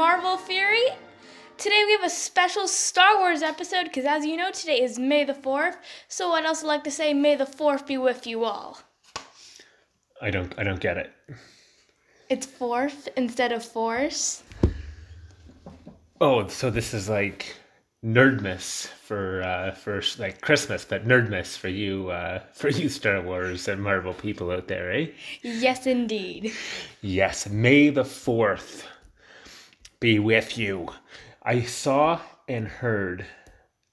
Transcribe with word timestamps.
Marvel 0.00 0.38
Theory. 0.38 0.86
Today 1.58 1.82
we 1.84 1.92
have 1.92 2.04
a 2.04 2.08
special 2.08 2.66
Star 2.66 3.18
Wars 3.18 3.42
episode 3.42 3.84
because, 3.84 4.06
as 4.06 4.24
you 4.24 4.34
know, 4.34 4.50
today 4.50 4.80
is 4.80 4.98
May 4.98 5.24
the 5.24 5.34
4th. 5.34 5.76
So, 6.08 6.32
I'd 6.32 6.46
also 6.46 6.66
like 6.66 6.84
to 6.84 6.90
say, 6.90 7.12
May 7.12 7.36
the 7.36 7.44
4th 7.44 7.86
be 7.86 7.98
with 7.98 8.26
you 8.26 8.44
all. 8.44 8.78
I 10.22 10.30
don't 10.30 10.58
I 10.58 10.62
don't 10.62 10.80
get 10.80 10.96
it. 10.96 11.12
It's 12.30 12.46
fourth 12.46 13.10
instead 13.14 13.52
of 13.52 13.62
force. 13.62 14.42
Oh, 16.18 16.48
so 16.48 16.70
this 16.70 16.94
is 16.94 17.10
like 17.10 17.54
nerdmas 18.02 18.86
for 18.86 19.42
uh 19.42 19.72
for 19.72 20.00
like 20.18 20.40
Christmas, 20.40 20.82
but 20.82 21.06
nerdmas 21.06 21.58
for 21.58 21.68
you 21.68 22.08
uh 22.08 22.38
for 22.54 22.70
you 22.70 22.88
Star 22.88 23.20
Wars 23.20 23.68
and 23.68 23.82
Marvel 23.82 24.14
people 24.14 24.50
out 24.50 24.66
there, 24.66 24.90
eh? 24.92 25.08
Yes, 25.42 25.86
indeed. 25.86 26.54
Yes, 27.02 27.50
May 27.50 27.90
the 27.90 28.04
4th 28.04 28.86
be 30.00 30.18
with 30.18 30.56
you. 30.56 30.88
I 31.42 31.60
saw 31.60 32.20
and 32.48 32.66
heard 32.66 33.26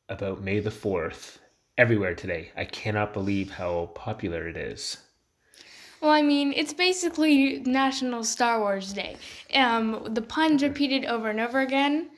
about 0.08 0.42
May 0.42 0.62
the 0.62 0.70
4th 0.70 1.38
everywhere 1.78 2.16
today. 2.16 2.52
I 2.56 2.64
cannot 2.64 3.14
believe 3.14 3.52
how 3.52 3.92
popular 3.94 4.48
it 4.48 4.56
is. 4.56 4.98
Well, 6.02 6.12
I 6.12 6.22
mean, 6.22 6.54
it's 6.56 6.74
basically 6.74 7.60
National 7.60 8.24
Star 8.24 8.60
Wars 8.60 8.94
Day. 8.94 9.18
Um, 9.54 10.08
the 10.12 10.22
puns 10.22 10.64
repeated 10.64 11.06
over 11.06 11.30
and 11.30 11.42
over 11.42 11.60
again. 11.60 12.10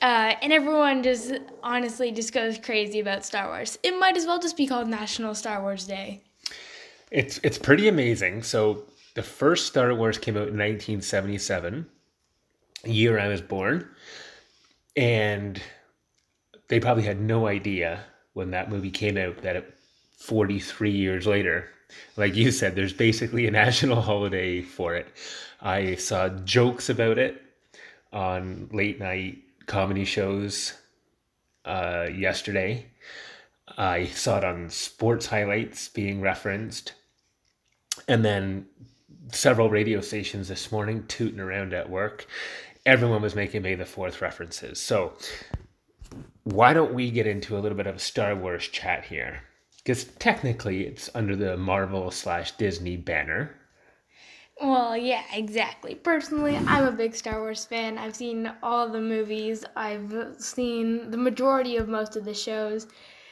Uh, 0.00 0.34
and 0.40 0.52
everyone 0.52 1.02
just 1.02 1.32
honestly 1.62 2.12
just 2.12 2.32
goes 2.32 2.58
crazy 2.58 3.00
about 3.00 3.24
Star 3.24 3.48
Wars. 3.48 3.78
It 3.82 3.98
might 3.98 4.16
as 4.16 4.26
well 4.26 4.38
just 4.38 4.56
be 4.56 4.66
called 4.66 4.88
National 4.88 5.34
Star 5.34 5.62
Wars 5.62 5.86
Day. 5.86 6.22
It's 7.10 7.38
it's 7.42 7.58
pretty 7.58 7.88
amazing. 7.88 8.42
So 8.42 8.84
the 9.14 9.22
first 9.22 9.66
Star 9.66 9.94
Wars 9.94 10.18
came 10.18 10.34
out 10.34 10.48
in 10.48 10.58
1977, 10.58 11.86
year 12.84 13.18
I 13.18 13.28
was 13.28 13.40
born, 13.40 13.88
and 14.96 15.60
they 16.68 16.80
probably 16.80 17.04
had 17.04 17.20
no 17.20 17.46
idea 17.46 18.04
when 18.34 18.50
that 18.50 18.70
movie 18.70 18.90
came 18.90 19.16
out 19.16 19.42
that 19.42 19.56
it, 19.56 19.74
43 20.18 20.90
years 20.90 21.26
later, 21.26 21.68
like 22.16 22.34
you 22.34 22.50
said, 22.50 22.74
there's 22.74 22.92
basically 22.92 23.46
a 23.46 23.50
national 23.50 24.00
holiday 24.02 24.62
for 24.62 24.94
it. 24.94 25.08
I 25.60 25.96
saw 25.96 26.28
jokes 26.28 26.88
about 26.88 27.18
it 27.18 27.42
on 28.12 28.68
late 28.72 28.98
night 28.98 29.38
comedy 29.66 30.04
shows 30.04 30.74
uh, 31.64 32.06
yesterday. 32.14 32.86
I 33.78 34.06
saw 34.06 34.38
it 34.38 34.44
on 34.44 34.70
sports 34.70 35.26
highlights 35.26 35.88
being 35.88 36.20
referenced. 36.20 36.94
And 38.08 38.24
then 38.24 38.66
several 39.32 39.70
radio 39.70 40.00
stations 40.00 40.48
this 40.48 40.72
morning 40.72 41.04
tooting 41.06 41.40
around 41.40 41.72
at 41.72 41.88
work. 41.88 42.26
Everyone 42.84 43.22
was 43.22 43.34
making 43.36 43.62
May 43.62 43.76
the 43.76 43.84
4th 43.84 44.20
references. 44.20 44.80
So, 44.80 45.12
why 46.42 46.72
don't 46.72 46.94
we 46.94 47.10
get 47.10 47.26
into 47.26 47.56
a 47.56 47.60
little 47.60 47.76
bit 47.76 47.86
of 47.86 47.96
a 47.96 48.00
Star 48.00 48.34
Wars 48.34 48.66
chat 48.66 49.04
here? 49.04 49.42
Because 49.76 50.04
technically 50.04 50.86
it's 50.86 51.08
under 51.14 51.36
the 51.36 51.56
Marvel 51.56 52.10
slash 52.10 52.52
Disney 52.52 52.96
banner. 52.96 53.54
Well, 54.60 54.96
yeah, 54.96 55.22
exactly. 55.32 55.94
Personally, 55.94 56.56
I'm 56.56 56.86
a 56.86 56.92
big 56.92 57.14
Star 57.14 57.40
Wars 57.40 57.64
fan. 57.64 57.98
I've 57.98 58.14
seen 58.14 58.52
all 58.62 58.88
the 58.88 59.00
movies, 59.00 59.64
I've 59.76 60.36
seen 60.38 61.10
the 61.10 61.16
majority 61.16 61.76
of 61.76 61.88
most 61.88 62.16
of 62.16 62.24
the 62.24 62.34
shows. 62.34 62.86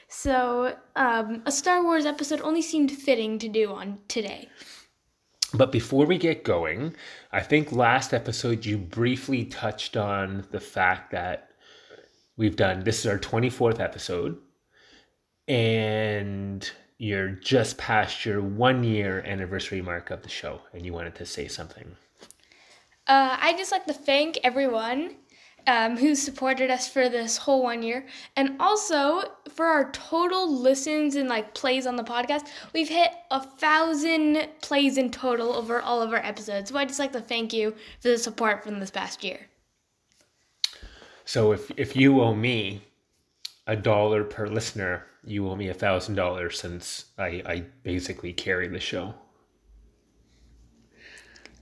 So, 0.08 0.76
um, 0.96 1.42
a 1.46 1.52
Star 1.52 1.84
Wars 1.84 2.04
episode 2.04 2.40
only 2.40 2.62
seemed 2.62 2.90
fitting 2.90 3.38
to 3.38 3.48
do 3.48 3.72
on 3.72 3.98
today. 4.08 4.48
But 5.52 5.72
before 5.72 6.06
we 6.06 6.16
get 6.16 6.44
going, 6.44 6.94
I 7.32 7.40
think 7.40 7.72
last 7.72 8.14
episode 8.14 8.64
you 8.64 8.78
briefly 8.78 9.44
touched 9.44 9.96
on 9.96 10.46
the 10.50 10.60
fact 10.60 11.10
that 11.10 11.50
we've 12.36 12.56
done 12.56 12.84
this 12.84 13.00
is 13.00 13.06
our 13.06 13.18
24th 13.18 13.80
episode 13.80 14.38
and 15.48 16.70
you're 16.98 17.30
just 17.30 17.76
past 17.78 18.24
your 18.24 18.40
one 18.40 18.84
year 18.84 19.22
anniversary 19.26 19.82
mark 19.82 20.10
of 20.10 20.22
the 20.22 20.28
show 20.28 20.60
and 20.72 20.86
you 20.86 20.92
wanted 20.92 21.14
to 21.16 21.26
say 21.26 21.48
something. 21.48 21.96
Uh, 23.08 23.36
I 23.40 23.54
just 23.56 23.72
like 23.72 23.86
to 23.86 23.92
thank 23.92 24.38
everyone 24.44 25.16
um, 25.66 25.96
who 25.96 26.14
supported 26.14 26.70
us 26.70 26.88
for 26.88 27.08
this 27.08 27.36
whole 27.36 27.62
one 27.62 27.82
year, 27.82 28.06
and 28.36 28.56
also 28.60 29.22
for 29.54 29.66
our 29.66 29.90
total 29.92 30.52
listens 30.52 31.16
and 31.16 31.28
like 31.28 31.54
plays 31.54 31.86
on 31.86 31.96
the 31.96 32.04
podcast. 32.04 32.48
We've 32.72 32.88
hit 32.88 33.10
a 33.30 33.42
thousand 33.42 34.48
plays 34.60 34.96
in 34.98 35.10
total 35.10 35.52
over 35.52 35.80
all 35.80 36.02
of 36.02 36.12
our 36.12 36.24
episodes. 36.24 36.70
So 36.70 36.78
I 36.78 36.84
just 36.84 36.98
like 36.98 37.12
to 37.12 37.20
thank 37.20 37.52
you 37.52 37.72
for 38.00 38.08
the 38.08 38.18
support 38.18 38.64
from 38.64 38.80
this 38.80 38.90
past 38.90 39.24
year. 39.24 39.48
So 41.24 41.52
if 41.52 41.70
if 41.76 41.94
you 41.94 42.20
owe 42.20 42.34
me 42.34 42.82
a 43.66 43.76
dollar 43.76 44.24
per 44.24 44.46
listener, 44.46 45.06
you 45.24 45.48
owe 45.48 45.56
me 45.56 45.68
a 45.68 45.74
thousand 45.74 46.16
dollars 46.16 46.58
since 46.58 47.06
I, 47.18 47.42
I 47.46 47.64
basically 47.82 48.32
carry 48.32 48.68
the 48.68 48.80
show. 48.80 49.14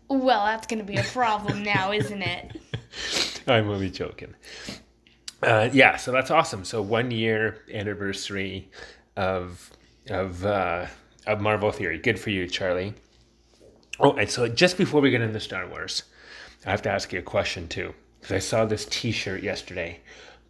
Well, 0.08 0.46
that's 0.46 0.66
going 0.66 0.78
to 0.78 0.84
be 0.84 0.96
a 0.96 1.02
problem 1.02 1.62
now, 1.62 1.92
isn't 1.92 2.22
it? 2.22 2.60
I'm 3.52 3.70
only 3.70 3.90
joking. 3.90 4.34
Uh, 5.42 5.70
yeah, 5.72 5.96
so 5.96 6.12
that's 6.12 6.30
awesome. 6.30 6.64
So 6.64 6.82
one 6.82 7.10
year 7.10 7.62
anniversary 7.72 8.68
of 9.16 9.70
of 10.10 10.44
uh, 10.44 10.86
of 11.26 11.40
Marvel 11.40 11.72
Theory. 11.72 11.98
Good 11.98 12.20
for 12.20 12.30
you, 12.30 12.46
Charlie. 12.46 12.94
Oh, 14.00 14.12
and 14.12 14.30
so 14.30 14.48
just 14.48 14.76
before 14.76 15.00
we 15.00 15.10
get 15.10 15.22
into 15.22 15.40
Star 15.40 15.66
Wars, 15.66 16.04
I 16.66 16.70
have 16.70 16.82
to 16.82 16.90
ask 16.90 17.12
you 17.12 17.18
a 17.18 17.22
question 17.22 17.68
too, 17.68 17.94
because 18.20 18.36
I 18.36 18.38
saw 18.38 18.64
this 18.64 18.84
T-shirt 18.84 19.42
yesterday. 19.42 20.00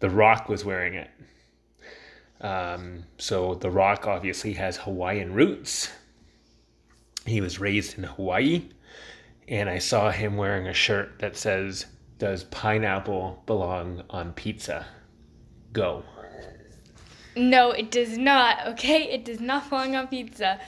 The 0.01 0.09
Rock 0.09 0.49
was 0.49 0.63
wearing 0.63 0.93
it. 0.93 1.09
Um, 2.41 3.05
so 3.17 3.55
The 3.55 3.71
Rock 3.71 4.07
obviously 4.07 4.53
has 4.53 4.77
Hawaiian 4.77 5.33
roots. 5.33 5.89
He 7.25 7.41
was 7.41 7.59
raised 7.59 7.97
in 7.97 8.03
Hawaii, 8.03 8.69
and 9.47 9.69
I 9.69 9.79
saw 9.79 10.11
him 10.11 10.37
wearing 10.37 10.67
a 10.67 10.73
shirt 10.73 11.19
that 11.19 11.35
says 11.35 11.85
does 12.19 12.43
pineapple 12.43 13.41
belong 13.45 14.03
on 14.09 14.33
pizza? 14.33 14.85
Go. 15.73 16.03
No, 17.35 17.71
it 17.71 17.89
does 17.89 18.17
not, 18.17 18.67
okay? 18.67 19.03
It 19.03 19.25
does 19.25 19.39
not 19.39 19.69
belong 19.69 19.95
on 19.95 20.07
pizza. 20.07 20.59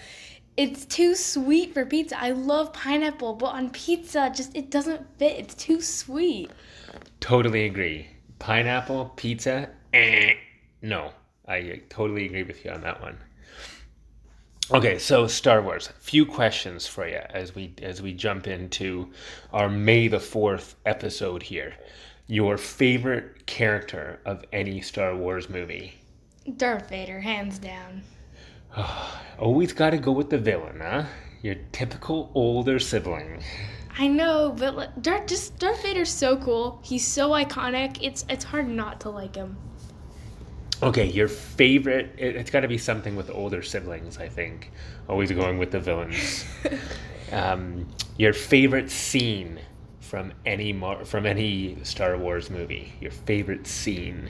It's 0.57 0.85
too 0.85 1.15
sweet 1.15 1.73
for 1.73 1.85
pizza. 1.85 2.19
I 2.19 2.31
love 2.31 2.73
pineapple, 2.73 3.35
but 3.35 3.47
on 3.47 3.69
pizza, 3.69 4.31
just 4.33 4.55
it 4.55 4.71
doesn't 4.71 5.05
fit. 5.17 5.37
It's 5.39 5.55
too 5.55 5.81
sweet. 5.81 6.51
Totally 7.19 7.65
agree. 7.65 8.07
Pineapple, 8.39 9.13
pizza, 9.15 9.69
eh, 9.93 10.33
no. 10.81 11.11
I 11.47 11.81
totally 11.89 12.25
agree 12.25 12.43
with 12.43 12.63
you 12.63 12.71
on 12.71 12.81
that 12.81 13.01
one. 13.01 13.17
Okay, 14.73 14.99
so 14.99 15.27
Star 15.27 15.61
Wars. 15.61 15.89
A 15.89 16.01
few 16.01 16.25
questions 16.25 16.87
for 16.87 17.05
you 17.05 17.19
as 17.31 17.53
we 17.53 17.73
as 17.81 18.01
we 18.01 18.13
jump 18.13 18.47
into 18.47 19.11
our 19.51 19.67
May 19.67 20.07
the 20.07 20.19
Fourth 20.19 20.77
episode 20.85 21.43
here. 21.43 21.73
Your 22.27 22.57
favorite 22.57 23.45
character 23.47 24.21
of 24.25 24.45
any 24.53 24.79
Star 24.79 25.13
Wars 25.13 25.49
movie? 25.49 25.95
Darth 26.55 26.87
Vader, 26.87 27.19
hands 27.19 27.59
down. 27.59 28.03
Always 29.37 29.73
got 29.73 29.89
to 29.89 29.97
go 29.97 30.13
with 30.13 30.29
the 30.29 30.37
villain, 30.37 30.79
huh? 30.81 31.03
Your 31.41 31.55
typical 31.73 32.31
older 32.33 32.79
sibling. 32.79 33.43
I 33.99 34.07
know, 34.07 34.55
but 34.57 34.77
like, 34.77 35.01
Darth 35.01 35.27
just 35.27 35.59
Darth 35.59 35.83
Vader's 35.83 36.13
so 36.13 36.37
cool. 36.37 36.79
He's 36.81 37.05
so 37.05 37.31
iconic. 37.31 37.97
It's 38.01 38.23
it's 38.29 38.45
hard 38.45 38.69
not 38.69 39.01
to 39.01 39.09
like 39.09 39.35
him. 39.35 39.57
Okay, 40.83 41.05
your 41.05 41.27
favorite? 41.27 42.15
It, 42.17 42.35
has 42.35 42.49
got 42.49 42.61
to 42.61 42.67
be 42.67 42.77
something 42.77 43.15
with 43.15 43.29
older 43.29 43.61
siblings. 43.61 44.17
I 44.17 44.27
think 44.27 44.71
always 45.07 45.31
going 45.31 45.59
with 45.59 45.71
the 45.71 45.79
villains. 45.79 46.45
um, 47.31 47.87
your 48.17 48.33
favorite 48.33 48.89
scene 48.89 49.59
from 49.99 50.33
any 50.45 50.73
Mar- 50.73 51.05
from 51.05 51.27
any 51.27 51.77
Star 51.83 52.17
Wars 52.17 52.49
movie? 52.49 52.93
Your 52.99 53.11
favorite 53.11 53.67
scene? 53.67 54.29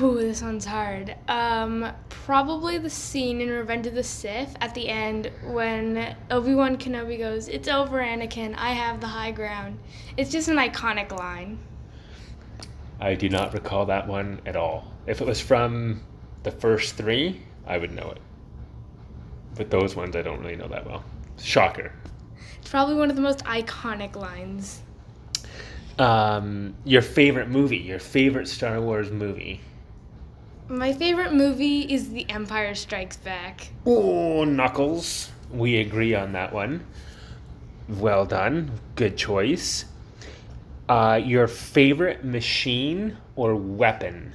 Ooh, 0.00 0.14
this 0.14 0.40
one's 0.40 0.64
hard. 0.64 1.16
Um, 1.28 1.92
probably 2.08 2.78
the 2.78 2.88
scene 2.88 3.40
in 3.40 3.50
Revenge 3.50 3.86
of 3.88 3.94
the 3.94 4.04
Sith 4.04 4.56
at 4.60 4.74
the 4.74 4.88
end 4.88 5.30
when 5.44 6.16
Obi 6.30 6.54
Wan 6.54 6.76
Kenobi 6.78 7.18
goes, 7.18 7.48
"It's 7.48 7.68
over, 7.68 7.98
Anakin. 7.98 8.54
I 8.56 8.70
have 8.70 9.00
the 9.00 9.08
high 9.08 9.32
ground." 9.32 9.80
It's 10.16 10.30
just 10.30 10.48
an 10.48 10.56
iconic 10.56 11.10
line. 11.10 11.58
I 13.02 13.16
do 13.16 13.28
not 13.28 13.52
recall 13.52 13.86
that 13.86 14.06
one 14.06 14.40
at 14.46 14.54
all. 14.54 14.92
If 15.08 15.20
it 15.20 15.26
was 15.26 15.40
from 15.40 16.02
the 16.44 16.52
first 16.52 16.94
three, 16.94 17.42
I 17.66 17.76
would 17.76 17.90
know 17.90 18.12
it. 18.12 18.20
But 19.56 19.70
those 19.70 19.96
ones 19.96 20.14
I 20.14 20.22
don't 20.22 20.38
really 20.38 20.54
know 20.54 20.68
that 20.68 20.86
well. 20.86 21.02
Shocker. 21.36 21.92
It's 22.60 22.70
probably 22.70 22.94
one 22.94 23.10
of 23.10 23.16
the 23.16 23.22
most 23.22 23.44
iconic 23.44 24.14
lines. 24.14 24.82
Um, 25.98 26.74
your 26.84 27.02
favorite 27.02 27.48
movie, 27.48 27.78
your 27.78 27.98
favorite 27.98 28.46
Star 28.46 28.80
Wars 28.80 29.10
movie. 29.10 29.60
My 30.68 30.92
favorite 30.92 31.34
movie 31.34 31.80
is 31.80 32.10
The 32.10 32.24
Empire 32.30 32.76
Strikes 32.76 33.16
Back. 33.16 33.72
Oh, 33.84 34.44
Knuckles. 34.44 35.28
We 35.50 35.78
agree 35.78 36.14
on 36.14 36.32
that 36.34 36.52
one. 36.52 36.86
Well 37.88 38.24
done. 38.24 38.70
Good 38.94 39.16
choice. 39.16 39.86
Uh, 40.88 41.20
your 41.22 41.46
favorite 41.46 42.24
machine 42.24 43.16
or 43.36 43.54
weapon? 43.54 44.32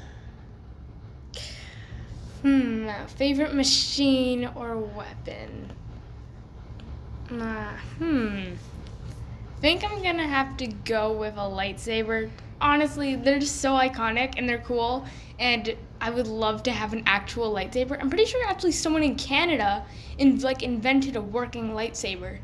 Hmm, 2.42 2.90
favorite 3.08 3.54
machine 3.54 4.50
or 4.56 4.78
weapon? 4.78 5.74
Uh, 7.30 7.74
hmm. 7.98 8.54
Think 9.60 9.84
I'm 9.84 10.02
gonna 10.02 10.28
have 10.28 10.56
to 10.58 10.68
go 10.68 11.12
with 11.12 11.34
a 11.34 11.40
lightsaber. 11.40 12.30
Honestly, 12.62 13.16
they're 13.16 13.40
just 13.40 13.60
so 13.60 13.72
iconic 13.72 14.36
and 14.38 14.48
they're 14.48 14.60
cool, 14.60 15.06
and 15.40 15.76
I 16.00 16.10
would 16.10 16.28
love 16.28 16.64
to 16.64 16.72
have 16.72 16.94
an 16.94 17.04
actual 17.06 17.54
lightsaber. 17.54 18.00
I'm 18.00 18.10
pretty 18.10 18.26
sure 18.26 18.46
actually 18.48 18.72
someone 18.72 19.04
in 19.04 19.16
Canada 19.16 19.86
in 20.18 20.40
like 20.40 20.64
invented 20.64 21.16
a 21.16 21.22
working 21.22 21.72
lightsaber. 21.72 22.40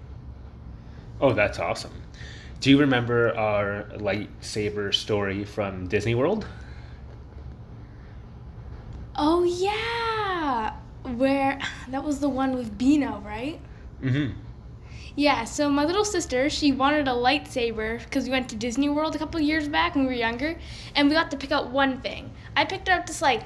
Oh, 1.22 1.34
that's 1.34 1.60
awesome. 1.60 1.94
Do 2.64 2.70
you 2.70 2.80
remember 2.80 3.36
our 3.36 3.90
lightsaber 3.98 4.94
story 4.94 5.44
from 5.44 5.90
Disney 5.90 6.16
World? 6.16 6.48
Oh 9.18 9.44
yeah, 9.44 10.74
where 11.18 11.60
that 11.90 12.02
was 12.06 12.22
the 12.22 12.30
one 12.30 12.56
with 12.56 12.78
Beano, 12.78 13.22
right? 13.26 13.60
Mm-hmm. 14.02 14.40
Yeah, 15.18 15.44
so 15.44 15.70
my 15.70 15.84
little 15.84 16.06
sister, 16.06 16.50
she 16.50 16.72
wanted 16.72 17.10
a 17.10 17.12
lightsaber 17.12 18.02
because 18.02 18.24
we 18.24 18.32
went 18.32 18.48
to 18.52 18.56
Disney 18.56 18.88
World 18.88 19.14
a 19.14 19.20
couple 19.20 19.42
years 19.42 19.68
back 19.68 19.96
when 19.96 20.06
we 20.06 20.12
were 20.12 20.18
younger, 20.18 20.58
and 20.96 21.10
we 21.10 21.16
got 21.16 21.32
to 21.32 21.38
pick 21.38 21.52
out 21.52 21.70
one 21.70 22.00
thing. 22.00 22.32
I 22.56 22.64
picked 22.64 22.88
out 22.88 23.08
this 23.08 23.22
like 23.22 23.42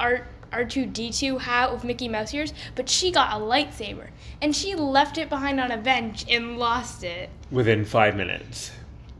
art 0.00 0.26
R2D2 0.52 1.40
hat 1.40 1.72
with 1.72 1.84
Mickey 1.84 2.08
Mouse 2.08 2.32
ears, 2.34 2.52
but 2.74 2.88
she 2.88 3.10
got 3.10 3.32
a 3.32 3.44
lightsaber, 3.44 4.08
and 4.40 4.54
she 4.54 4.74
left 4.74 5.18
it 5.18 5.28
behind 5.28 5.60
on 5.60 5.70
a 5.70 5.76
bench 5.76 6.24
and 6.28 6.58
lost 6.58 7.04
it. 7.04 7.30
Within 7.50 7.84
five 7.84 8.16
minutes. 8.16 8.72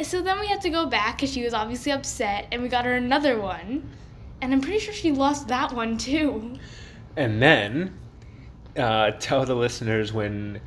So 0.03 0.21
then 0.21 0.39
we 0.39 0.47
had 0.47 0.61
to 0.63 0.71
go 0.71 0.87
back 0.87 1.17
because 1.17 1.33
she 1.33 1.43
was 1.43 1.55
obviously 1.55 1.93
upset, 1.93 2.49
and 2.53 2.63
we 2.63 2.69
got 2.69 2.85
her 2.85 2.95
another 2.95 3.41
one, 3.41 3.89
and 4.41 4.53
I'm 4.53 4.61
pretty 4.61 4.79
sure 4.79 4.93
she 4.95 5.13
lost 5.13 5.49
that 5.49 5.73
one 5.73 5.97
too. 5.97 6.59
And 7.17 7.41
then 7.41 7.99
uh, 8.77 9.13
tell 9.13 9.45
the 9.45 9.55
listeners 9.55 10.13
when 10.13 10.61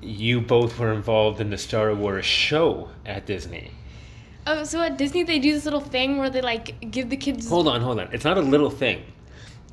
you 0.00 0.40
both 0.40 0.78
were 0.78 0.92
involved 0.92 1.40
in 1.40 1.50
the 1.50 1.58
Star 1.58 1.94
Wars 1.94 2.24
show 2.24 2.88
at 3.06 3.26
Disney. 3.26 3.70
Oh, 4.46 4.64
so 4.64 4.80
at 4.80 4.96
Disney 4.96 5.24
they 5.24 5.38
do 5.38 5.52
this 5.52 5.64
little 5.64 5.80
thing 5.80 6.18
where 6.18 6.30
they 6.30 6.40
like 6.40 6.90
give 6.90 7.10
the 7.10 7.16
kids. 7.16 7.48
Hold 7.48 7.68
on, 7.68 7.80
hold 7.80 8.00
on. 8.00 8.08
It's 8.12 8.24
not 8.24 8.38
a 8.38 8.42
little 8.42 8.70
thing. 8.70 9.02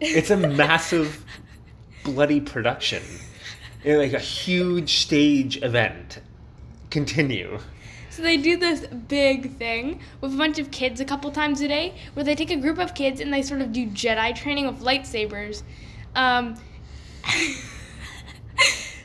It's 0.02 0.30
a 0.30 0.38
massive, 0.38 1.24
bloody 2.04 2.42
production. 2.42 3.02
Like 3.86 4.14
a 4.14 4.20
huge 4.20 4.98
stage 4.98 5.62
event. 5.62 6.20
Continue. 6.90 7.60
So 8.10 8.22
they 8.22 8.38
do 8.38 8.58
this 8.58 8.88
big 8.88 9.58
thing 9.58 10.00
with 10.22 10.34
a 10.34 10.38
bunch 10.38 10.58
of 10.58 10.72
kids 10.72 11.02
a 11.02 11.06
couple 11.06 11.30
times 11.32 11.62
a 11.62 11.68
day, 11.68 11.96
where 12.14 12.24
they 12.24 12.34
take 12.34 12.50
a 12.50 12.56
group 12.56 12.78
of 12.78 12.96
kids 12.96 13.20
and 13.20 13.34
they 13.34 13.42
sort 13.42 13.62
of 13.62 13.74
do 13.74 13.88
Jedi 13.88 14.34
training 14.34 14.68
with 14.68 14.80
lightsabers. 14.80 15.64
Um, 16.16 16.56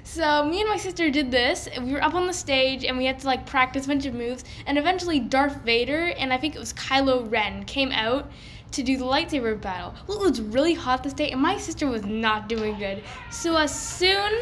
so 0.04 0.44
me 0.44 0.60
and 0.60 0.70
my 0.70 0.76
sister 0.76 1.10
did 1.10 1.30
this. 1.30 1.68
We 1.80 1.92
were 1.92 2.02
up 2.02 2.14
on 2.14 2.26
the 2.26 2.32
stage 2.32 2.84
and 2.84 2.96
we 2.96 3.04
had 3.04 3.18
to 3.18 3.26
like 3.26 3.46
practice 3.46 3.84
a 3.86 3.88
bunch 3.88 4.06
of 4.06 4.14
moves. 4.14 4.44
And 4.66 4.78
eventually, 4.78 5.18
Darth 5.18 5.56
Vader 5.62 6.12
and 6.16 6.32
I 6.32 6.38
think 6.38 6.54
it 6.54 6.60
was 6.60 6.72
Kylo 6.72 7.30
Ren 7.30 7.64
came 7.64 7.90
out 7.90 8.30
to 8.72 8.82
do 8.82 8.96
the 8.96 9.04
lightsaber 9.04 9.60
battle. 9.60 9.94
Well, 10.06 10.22
it 10.22 10.30
was 10.30 10.40
really 10.40 10.74
hot 10.74 11.02
this 11.02 11.12
day, 11.12 11.30
and 11.30 11.40
my 11.40 11.58
sister 11.58 11.86
was 11.86 12.04
not 12.04 12.48
doing 12.48 12.78
good. 12.78 13.02
So 13.30 13.56
as 13.56 13.74
soon 13.74 14.32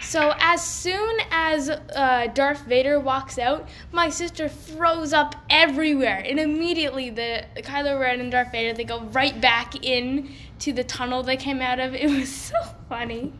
so 0.00 0.32
as 0.38 0.64
soon 0.64 1.18
as 1.30 1.68
uh, 1.68 2.28
Darth 2.32 2.62
Vader 2.62 2.98
walks 2.98 3.38
out, 3.38 3.68
my 3.92 4.08
sister 4.08 4.48
throws 4.48 5.12
up 5.12 5.34
everywhere, 5.50 6.22
and 6.24 6.40
immediately 6.40 7.10
the 7.10 7.44
Kylo 7.56 8.00
Ren 8.00 8.20
and 8.20 8.32
Darth 8.32 8.52
Vader 8.52 8.72
they 8.74 8.84
go 8.84 9.02
right 9.06 9.38
back 9.40 9.84
in 9.84 10.30
to 10.60 10.72
the 10.72 10.84
tunnel 10.84 11.22
they 11.22 11.36
came 11.36 11.60
out 11.60 11.78
of. 11.80 11.94
It 11.98 12.10
was 12.10 12.32
so 12.32 12.56
funny. 12.88 13.32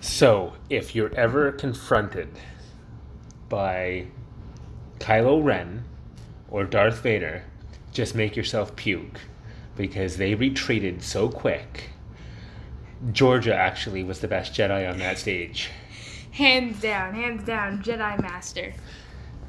So, 0.00 0.54
if 0.70 0.94
you're 0.94 1.14
ever 1.14 1.52
confronted 1.52 2.28
by 3.48 4.06
Kylo 4.98 5.44
Ren 5.44 5.84
or 6.50 6.64
Darth 6.64 7.00
Vader, 7.00 7.44
just 7.92 8.14
make 8.14 8.34
yourself 8.34 8.74
puke 8.74 9.20
because 9.76 10.16
they 10.16 10.34
retreated 10.34 11.02
so 11.02 11.28
quick. 11.28 11.90
Georgia 13.12 13.54
actually 13.54 14.02
was 14.02 14.20
the 14.20 14.28
best 14.28 14.54
Jedi 14.54 14.88
on 14.90 14.98
that 14.98 15.18
stage. 15.18 15.70
Hands 16.32 16.78
down, 16.80 17.14
hands 17.14 17.44
down, 17.44 17.82
Jedi 17.82 18.20
Master. 18.20 18.72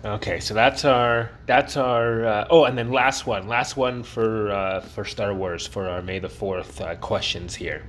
Okay, 0.05 0.41
so 0.41 0.53
that's 0.53 0.83
our 0.83 1.31
that's 1.45 1.77
our 1.77 2.25
uh, 2.25 2.47
oh, 2.49 2.65
and 2.65 2.77
then 2.77 2.91
last 2.91 3.25
one, 3.25 3.47
last 3.47 3.77
one 3.77 4.03
for 4.03 4.51
uh, 4.51 4.81
for 4.81 5.05
Star 5.05 5.33
Wars 5.33 5.65
for 5.65 5.87
our 5.87 6.01
May 6.01 6.19
the 6.19 6.27
Fourth 6.27 6.81
uh, 6.81 6.95
questions 6.95 7.55
here. 7.55 7.83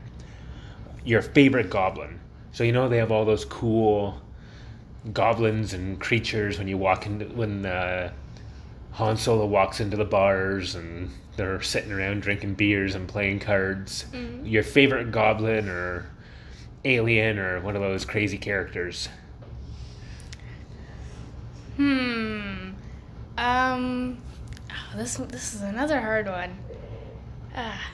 Your 1.05 1.23
favorite 1.23 1.71
goblin? 1.71 2.21
So 2.53 2.62
you 2.62 2.71
know 2.71 2.89
they 2.89 2.99
have 2.99 3.11
all 3.11 3.25
those 3.25 3.45
cool 3.45 4.23
goblins 5.12 5.75
and 5.75 6.01
creatures 6.01 6.56
when 6.56 6.69
you 6.69 6.79
walk 6.79 7.06
in 7.06 7.37
when 7.37 7.67
uh, 7.67 8.12
Han 8.94 9.17
Solo 9.17 9.44
walks 9.44 9.81
into 9.81 9.96
the 9.96 10.05
bars 10.05 10.76
and 10.76 11.11
they're 11.37 11.61
sitting 11.61 11.91
around 11.91 12.23
drinking 12.23 12.55
beers 12.55 12.94
and 12.94 13.08
playing 13.08 13.41
cards. 13.41 14.05
Mm. 14.12 14.49
Your 14.49 14.62
favorite 14.62 15.11
goblin 15.11 15.69
or 15.69 16.06
alien 16.85 17.38
or 17.38 17.61
one 17.61 17.75
of 17.75 17.82
those 17.82 18.05
crazy 18.05 18.38
characters? 18.38 19.08
Hmm. 21.76 22.70
Um. 23.37 24.19
Oh, 24.70 24.96
this 24.96 25.17
this 25.17 25.55
is 25.55 25.62
another 25.62 26.00
hard 26.00 26.26
one. 26.26 26.56
Ah. 27.56 27.91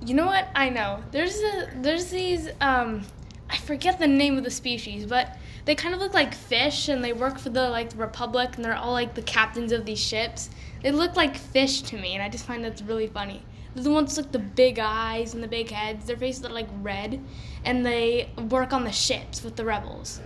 You 0.00 0.14
know 0.14 0.26
what? 0.26 0.46
I 0.54 0.68
know. 0.68 1.02
There's 1.10 1.36
a 1.40 1.70
there's 1.74 2.06
these 2.06 2.48
um 2.60 3.02
I 3.48 3.56
forget 3.56 3.98
the 3.98 4.06
name 4.06 4.38
of 4.38 4.44
the 4.44 4.50
species, 4.50 5.06
but 5.06 5.36
they 5.64 5.74
kind 5.74 5.94
of 5.94 6.00
look 6.00 6.14
like 6.14 6.34
fish 6.34 6.88
and 6.88 7.02
they 7.04 7.12
work 7.12 7.38
for 7.38 7.50
the 7.50 7.68
like 7.70 7.90
the 7.90 7.96
Republic 7.96 8.56
and 8.56 8.64
they're 8.64 8.76
all 8.76 8.92
like 8.92 9.14
the 9.14 9.22
captains 9.22 9.72
of 9.72 9.84
these 9.84 10.00
ships. 10.00 10.50
They 10.82 10.90
look 10.92 11.16
like 11.16 11.36
fish 11.36 11.82
to 11.82 11.96
me 11.96 12.14
and 12.14 12.22
I 12.22 12.28
just 12.28 12.46
find 12.46 12.64
that's 12.64 12.82
really 12.82 13.06
funny. 13.06 13.42
They're 13.74 13.84
the 13.84 13.90
ones 13.90 14.16
with 14.16 14.26
like 14.26 14.32
the 14.32 14.38
big 14.38 14.78
eyes 14.78 15.34
and 15.34 15.42
the 15.42 15.48
big 15.48 15.70
heads. 15.70 16.06
Their 16.06 16.16
faces 16.16 16.44
are 16.44 16.50
like 16.50 16.68
red 16.82 17.20
and 17.64 17.84
they 17.84 18.30
work 18.48 18.72
on 18.72 18.84
the 18.84 18.92
ships 18.92 19.42
with 19.44 19.56
the 19.56 19.64
rebels. 19.64 20.20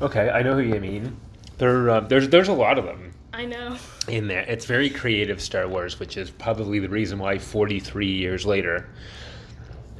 Okay, 0.00 0.30
I 0.30 0.42
know 0.42 0.54
who 0.54 0.60
you 0.60 0.80
mean. 0.80 1.16
There, 1.58 1.90
uh, 1.90 2.00
there's 2.00 2.28
there's 2.28 2.48
a 2.48 2.52
lot 2.52 2.78
of 2.78 2.84
them 2.84 3.12
I 3.32 3.46
know. 3.46 3.76
in 4.08 4.26
there. 4.26 4.42
It's 4.42 4.66
very 4.66 4.90
creative 4.90 5.40
Star 5.40 5.66
Wars, 5.68 5.98
which 5.98 6.16
is 6.16 6.30
probably 6.30 6.78
the 6.78 6.88
reason 6.88 7.18
why 7.18 7.38
43 7.38 8.06
years 8.06 8.44
later, 8.46 8.88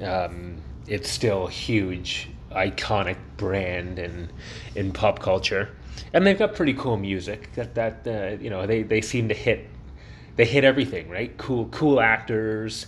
um, 0.03 0.59
it's 0.87 1.11
still 1.11 1.47
huge, 1.47 2.29
iconic 2.51 3.17
brand 3.37 3.99
in 3.99 4.31
in 4.75 4.93
pop 4.93 5.19
culture, 5.21 5.71
and 6.13 6.27
they've 6.27 6.39
got 6.39 6.55
pretty 6.55 6.75
cool 6.75 6.97
music. 6.97 7.53
That 7.55 7.75
that 7.75 8.07
uh, 8.07 8.43
you 8.43 8.51
know 8.51 8.67
they 8.67 8.83
they 8.83 9.01
seem 9.01 9.29
to 9.29 9.35
hit 9.35 9.69
they 10.37 10.45
hit 10.45 10.65
everything 10.65 11.09
right. 11.09 11.37
Cool 11.39 11.67
cool 11.67 12.01
actors, 12.01 12.87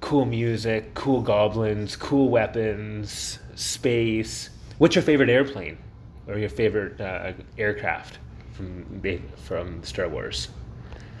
cool 0.00 0.24
music, 0.24 0.94
cool 0.94 1.22
goblins, 1.22 1.96
cool 1.96 2.28
weapons, 2.28 3.38
space. 3.54 4.50
What's 4.78 4.94
your 4.94 5.02
favorite 5.02 5.30
airplane? 5.30 5.78
or 6.26 6.38
your 6.38 6.48
favorite 6.48 7.00
uh, 7.00 7.32
aircraft 7.58 8.18
from 8.52 9.02
from 9.36 9.82
Star 9.82 10.08
Wars? 10.08 10.48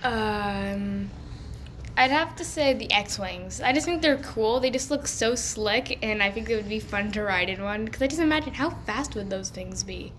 Um, 0.02 1.10
I'd 1.96 2.10
have 2.10 2.34
to 2.36 2.44
say 2.44 2.72
the 2.72 2.90
X-wings. 2.90 3.60
I 3.60 3.72
just 3.72 3.84
think 3.84 4.00
they're 4.00 4.18
cool. 4.18 4.60
They 4.60 4.70
just 4.70 4.90
look 4.90 5.06
so 5.06 5.34
slick, 5.34 5.98
and 6.02 6.22
I 6.22 6.30
think 6.30 6.48
it 6.48 6.56
would 6.56 6.68
be 6.68 6.80
fun 6.80 7.12
to 7.12 7.22
ride 7.22 7.50
in 7.50 7.62
one. 7.62 7.84
Because 7.84 8.00
I 8.00 8.06
just 8.06 8.20
imagine 8.20 8.54
how 8.54 8.70
fast 8.70 9.14
would 9.14 9.28
those 9.28 9.50
things 9.50 9.82
be. 9.82 10.12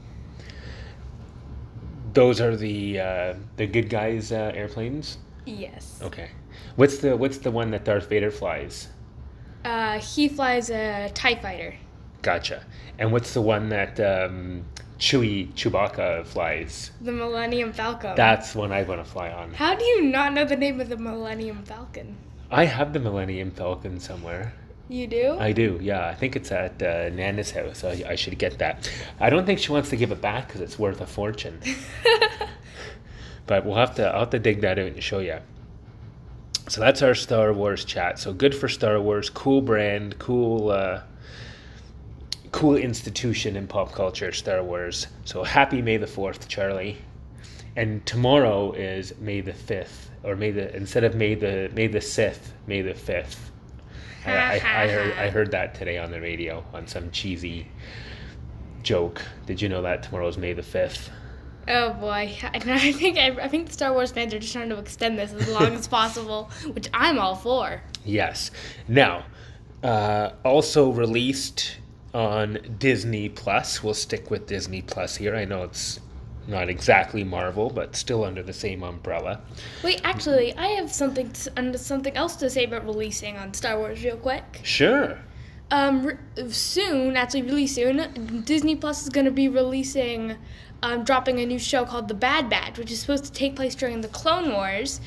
Those 2.13 2.39
are 2.39 2.55
the 2.55 2.99
uh, 2.99 3.33
the 3.57 3.65
good 3.65 3.89
guys' 3.89 4.31
uh, 4.31 4.51
airplanes. 4.53 5.17
Yes. 5.45 5.99
Okay. 6.01 6.29
What's 6.75 6.99
the 6.99 7.17
what's 7.17 7.39
the 7.39 7.49
one 7.49 7.71
that 7.71 7.85
Darth 7.85 8.07
Vader 8.07 8.29
flies? 8.29 8.89
Uh, 9.65 9.99
he 9.99 10.27
flies 10.27 10.69
a 10.69 11.09
Tie 11.13 11.35
Fighter. 11.35 11.73
Gotcha. 12.21 12.63
And 12.99 13.11
what's 13.11 13.33
the 13.33 13.41
one 13.41 13.69
that 13.69 13.99
um, 13.99 14.65
Chewie 15.03 15.51
Chewbacca 15.51 16.25
flies? 16.25 16.91
The 17.01 17.11
Millennium 17.11 17.73
Falcon. 17.73 18.15
That's 18.15 18.55
one 18.55 18.71
I 18.71 18.83
want 18.83 19.03
to 19.03 19.11
fly 19.11 19.31
on. 19.31 19.53
How 19.53 19.75
do 19.75 19.83
you 19.83 20.03
not 20.03 20.31
know 20.31 20.45
the 20.45 20.55
name 20.55 20.79
of 20.79 20.87
the 20.87 20.95
Millennium 20.95 21.61
Falcon? 21.65 22.15
I 22.49 22.63
have 22.63 22.93
the 22.93 23.01
Millennium 23.01 23.51
Falcon 23.51 23.99
somewhere. 23.99 24.53
You 24.87 25.07
do? 25.07 25.35
I 25.37 25.51
do, 25.51 25.77
yeah. 25.81 26.07
I 26.07 26.15
think 26.15 26.37
it's 26.37 26.53
at 26.53 26.81
uh, 26.81 27.09
Nana's 27.09 27.51
house. 27.51 27.83
I, 27.83 28.01
I 28.07 28.15
should 28.15 28.39
get 28.39 28.59
that. 28.59 28.89
I 29.19 29.29
don't 29.29 29.45
think 29.45 29.59
she 29.59 29.73
wants 29.73 29.89
to 29.89 29.97
give 29.97 30.13
it 30.13 30.21
back 30.21 30.47
because 30.47 30.61
it's 30.61 30.79
worth 30.79 31.01
a 31.01 31.05
fortune. 31.05 31.59
but 33.45 33.65
we'll 33.65 33.75
have 33.75 33.95
to. 33.95 34.07
I'll 34.07 34.21
have 34.21 34.29
to 34.29 34.39
dig 34.39 34.61
that 34.61 34.79
out 34.79 34.87
and 34.87 35.03
show 35.03 35.19
you. 35.19 35.39
So 36.69 36.79
that's 36.79 37.01
our 37.01 37.13
Star 37.13 37.51
Wars 37.51 37.83
chat. 37.83 38.19
So 38.19 38.31
good 38.31 38.55
for 38.55 38.69
Star 38.69 39.01
Wars. 39.01 39.29
Cool 39.29 39.61
brand. 39.61 40.17
Cool. 40.17 40.69
Uh, 40.69 41.01
cool 42.53 42.75
institution 42.77 43.57
in 43.57 43.67
pop 43.67 43.91
culture, 43.91 44.31
Star 44.31 44.63
Wars. 44.63 45.07
So 45.25 45.43
happy 45.43 45.81
May 45.81 45.97
the 45.97 46.07
Fourth, 46.07 46.47
Charlie. 46.47 46.97
And 47.75 48.05
tomorrow 48.05 48.71
is 48.71 49.13
May 49.19 49.41
the 49.41 49.53
Fifth, 49.53 50.11
or 50.23 50.35
May 50.35 50.51
the 50.51 50.73
instead 50.75 51.03
of 51.03 51.15
May 51.15 51.33
the 51.35 51.69
May 51.73 51.87
the 51.87 51.99
Sixth, 51.99 52.53
May 52.67 52.81
the 52.81 52.93
Fifth. 52.93 53.51
I, 54.25 54.31
I, 54.31 54.83
I 54.83 54.87
heard 54.87 55.13
I 55.17 55.29
heard 55.29 55.51
that 55.51 55.75
today 55.75 55.97
on 55.97 56.11
the 56.11 56.21
radio 56.21 56.63
on 56.73 56.87
some 56.87 57.11
cheesy 57.11 57.67
joke. 58.83 59.21
Did 59.47 59.61
you 59.61 59.67
know 59.67 59.81
that 59.81 60.03
tomorrow's 60.03 60.37
May 60.37 60.53
the 60.53 60.63
Fifth? 60.63 61.09
Oh 61.67 61.93
boy, 61.93 62.37
I, 62.43 62.51
I 62.53 62.91
think 62.91 63.17
I, 63.17 63.29
I 63.29 63.47
think 63.47 63.67
the 63.67 63.73
Star 63.73 63.91
Wars 63.91 64.11
fans 64.11 64.31
are 64.31 64.39
just 64.39 64.53
trying 64.53 64.69
to 64.69 64.77
extend 64.77 65.17
this 65.17 65.33
as 65.33 65.49
long 65.49 65.73
as 65.73 65.87
possible, 65.99 66.51
which 66.73 66.87
I'm 66.93 67.17
all 67.17 67.35
for. 67.35 67.81
Yes. 68.05 68.51
Now, 68.87 69.25
uh, 69.81 70.31
also 70.45 70.91
released 70.91 71.77
on 72.13 72.59
Disney 72.77 73.29
Plus. 73.29 73.83
We'll 73.83 73.93
stick 73.93 74.29
with 74.29 74.47
Disney 74.47 74.81
Plus 74.81 75.15
here. 75.15 75.35
I 75.35 75.45
know 75.45 75.63
it's 75.63 75.99
not 76.47 76.69
exactly 76.69 77.23
Marvel, 77.23 77.69
but 77.69 77.95
still 77.95 78.23
under 78.23 78.43
the 78.43 78.53
same 78.53 78.83
umbrella. 78.83 79.41
Wait, 79.83 80.01
actually, 80.03 80.53
I 80.55 80.67
have 80.67 80.91
something 80.91 81.31
to, 81.31 81.77
something 81.77 82.15
else 82.15 82.35
to 82.37 82.49
say 82.49 82.65
about 82.65 82.85
releasing 82.85 83.37
on 83.37 83.53
Star 83.53 83.77
Wars 83.77 84.03
real 84.03 84.17
quick. 84.17 84.59
Sure. 84.63 85.19
Um, 85.71 86.05
re- 86.05 86.49
soon, 86.49 87.15
actually, 87.17 87.43
really 87.43 87.67
soon, 87.67 88.43
Disney 88.45 88.75
Plus 88.75 89.03
is 89.03 89.09
going 89.09 89.25
to 89.25 89.31
be 89.31 89.47
releasing, 89.47 90.35
um, 90.83 91.03
dropping 91.03 91.39
a 91.39 91.45
new 91.45 91.57
show 91.57 91.85
called 91.85 92.09
The 92.09 92.13
Bad 92.13 92.49
Batch, 92.49 92.77
which 92.77 92.91
is 92.91 92.99
supposed 92.99 93.25
to 93.25 93.31
take 93.31 93.55
place 93.55 93.73
during 93.73 94.01
the 94.01 94.09
Clone 94.09 94.51
Wars. 94.51 94.99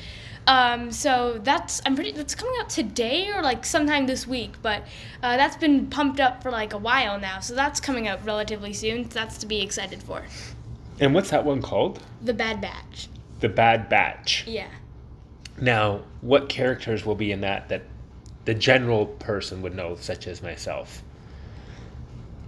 Um, 0.47 0.93
so 0.93 1.39
that's 1.43 1.81
I'm 1.85 1.95
pretty 1.95 2.13
that's 2.13 2.33
coming 2.33 2.55
out 2.61 2.69
today 2.69 3.29
or 3.31 3.41
like 3.41 3.65
sometime 3.65 4.07
this 4.07 4.25
week, 4.25 4.53
but 4.61 4.83
uh, 5.21 5.35
that's 5.35 5.57
been 5.57 5.87
pumped 5.87 6.21
up 6.21 6.41
for 6.41 6.51
like 6.51 6.73
a 6.73 6.77
while 6.77 7.19
now. 7.19 7.41
So 7.41 7.53
that's 7.53 7.81
coming 7.81 8.07
out 8.07 8.25
relatively 8.25 8.73
soon. 8.73 9.11
So 9.11 9.19
that's 9.19 9.37
to 9.39 9.45
be 9.45 9.61
excited 9.61 10.01
for. 10.01 10.23
And 10.99 11.13
what's 11.13 11.29
that 11.31 11.43
one 11.43 11.61
called? 11.61 12.01
The 12.21 12.33
Bad 12.33 12.61
Batch. 12.61 13.09
The 13.41 13.49
Bad 13.49 13.89
Batch. 13.89 14.45
Yeah. 14.47 14.69
Now, 15.59 16.01
what 16.21 16.49
characters 16.49 17.05
will 17.05 17.15
be 17.15 17.31
in 17.31 17.41
that 17.41 17.67
that 17.67 17.83
the 18.45 18.53
general 18.53 19.05
person 19.05 19.61
would 19.61 19.75
know, 19.75 19.97
such 19.99 20.27
as 20.27 20.41
myself? 20.41 21.03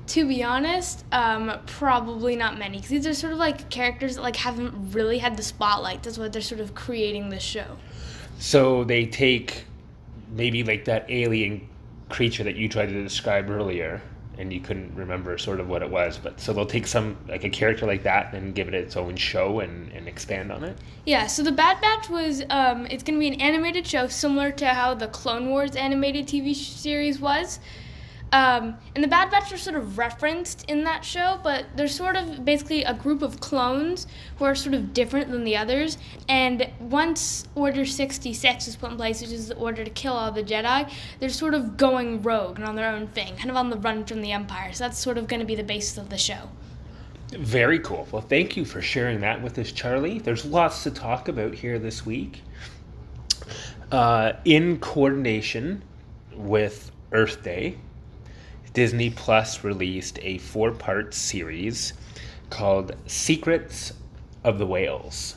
To 0.08 0.28
be 0.28 0.42
honest, 0.42 1.04
um, 1.12 1.52
probably 1.68 2.36
not 2.36 2.58
many 2.58 2.78
because 2.78 2.90
these 2.90 3.06
are 3.06 3.14
sort 3.14 3.34
of 3.34 3.40
like 3.40 3.70
characters 3.70 4.16
that 4.16 4.22
like 4.22 4.38
haven't 4.38 4.94
really 4.94 5.18
had 5.18 5.36
the 5.36 5.44
spotlight. 5.44 6.02
That's 6.02 6.18
why 6.18 6.30
they're 6.30 6.42
sort 6.42 6.62
of 6.62 6.74
creating 6.74 7.30
this 7.30 7.44
show. 7.44 7.78
So 8.40 8.86
they 8.86 9.06
take 9.06 9.66
maybe 10.32 10.64
like 10.64 10.86
that 10.86 11.06
alien 11.10 11.68
creature 12.08 12.44
that 12.46 12.56
you 12.56 12.70
tried 12.70 12.88
to 12.88 13.04
describe 13.04 13.50
earlier, 13.50 14.02
and 14.38 14.54
you 14.54 14.62
couldn't 14.62 14.96
remember 14.96 15.38
sort 15.38 15.60
of 15.60 15.68
what 15.68 15.82
it 15.82 15.90
was. 15.90 16.18
But 16.18 16.40
so 16.40 16.54
they'll 16.54 16.66
take 16.66 16.88
some 16.88 17.18
like 17.28 17.44
a 17.44 17.50
character 17.50 17.86
like 17.86 18.04
that 18.04 18.34
and 18.34 18.56
give 18.56 18.70
it 18.70 18.74
its 18.74 18.96
own 18.96 19.18
show 19.18 19.60
and, 19.60 19.92
and 19.92 20.08
expand 20.08 20.52
on 20.52 20.64
it. 20.64 20.78
Yeah, 21.06 21.28
so 21.28 21.44
the 21.44 21.52
Bad 21.52 21.82
Batch 21.82 22.10
was 22.10 22.44
um, 22.50 22.86
it's 22.88 23.04
gonna 23.04 23.20
be 23.20 23.28
an 23.28 23.42
animated 23.42 23.86
show 23.86 24.08
similar 24.08 24.52
to 24.54 24.68
how 24.68 24.94
the 24.94 25.08
Clone 25.08 25.50
Wars 25.50 25.76
animated 25.76 26.26
TV 26.26 26.56
series 26.56 27.20
was. 27.20 27.60
Um, 28.32 28.78
and 28.94 29.04
the 29.04 29.08
Bad 29.08 29.32
Batch 29.32 29.52
are 29.52 29.58
sort 29.58 29.76
of 29.76 29.98
referenced 29.98 30.70
in 30.70 30.84
that 30.84 31.04
show, 31.04 31.40
but 31.44 31.66
they're 31.76 31.88
sort 31.88 32.16
of 32.16 32.46
basically 32.46 32.84
a 32.84 32.94
group 32.94 33.22
of 33.22 33.40
clones 33.40 34.06
who 34.38 34.46
are 34.46 34.54
sort 34.54 34.76
of 34.76 34.94
different 34.94 35.32
than 35.32 35.44
the 35.44 35.58
others. 35.58 35.98
And 36.28 36.70
once 36.80 37.48
Order 37.56 37.86
66 37.86 38.68
is 38.68 38.76
put 38.76 38.92
in 38.92 38.98
place, 38.98 39.22
which 39.22 39.32
is 39.32 39.48
the 39.48 39.56
order 39.56 39.84
to 39.84 39.90
kill 39.90 40.14
all 40.14 40.32
the 40.32 40.44
Jedi, 40.44 40.92
they're 41.20 41.30
sort 41.30 41.56
of 41.56 41.76
going 41.76 42.22
rogue 42.22 42.58
and 42.60 42.68
on 42.68 42.76
their 42.76 42.92
own 42.92 43.08
thing, 43.08 43.36
kind 43.36 43.50
of 43.50 43.56
on 43.56 43.72
the 43.72 43.78
run 43.78 44.06
from 44.06 44.22
the 44.22 44.32
Empire. 44.32 44.74
So 44.74 44.84
that's 44.84 45.00
sort 45.00 45.18
of 45.18 45.28
going 45.28 45.40
to 45.40 45.46
be 45.46 45.56
the 45.56 45.64
basis 45.64 45.98
of 45.98 46.10
the 46.10 46.18
show. 46.18 46.50
Very 47.32 47.80
cool. 47.80 48.08
Well, 48.12 48.22
thank 48.22 48.58
you 48.58 48.66
for 48.66 48.82
sharing 48.82 49.22
that 49.22 49.42
with 49.42 49.58
us, 49.60 49.72
Charlie. 49.72 50.20
There's 50.20 50.46
lots 50.46 50.84
to 50.84 50.92
talk 50.92 51.28
about 51.28 51.54
here 51.54 51.78
this 51.78 52.06
week. 52.06 52.42
Uh, 53.92 54.34
in 54.46 54.80
coordination 54.80 55.84
with 56.36 56.92
Earth 57.12 57.44
Day, 57.44 57.78
Disney 58.74 59.10
Plus 59.10 59.64
released 59.64 60.20
a 60.22 60.38
four 60.38 60.72
part 60.72 61.14
series 61.14 61.94
called 62.50 62.96
Secrets 63.08 63.94
of 64.44 64.60
the 64.60 64.66
Whales. 64.66 65.36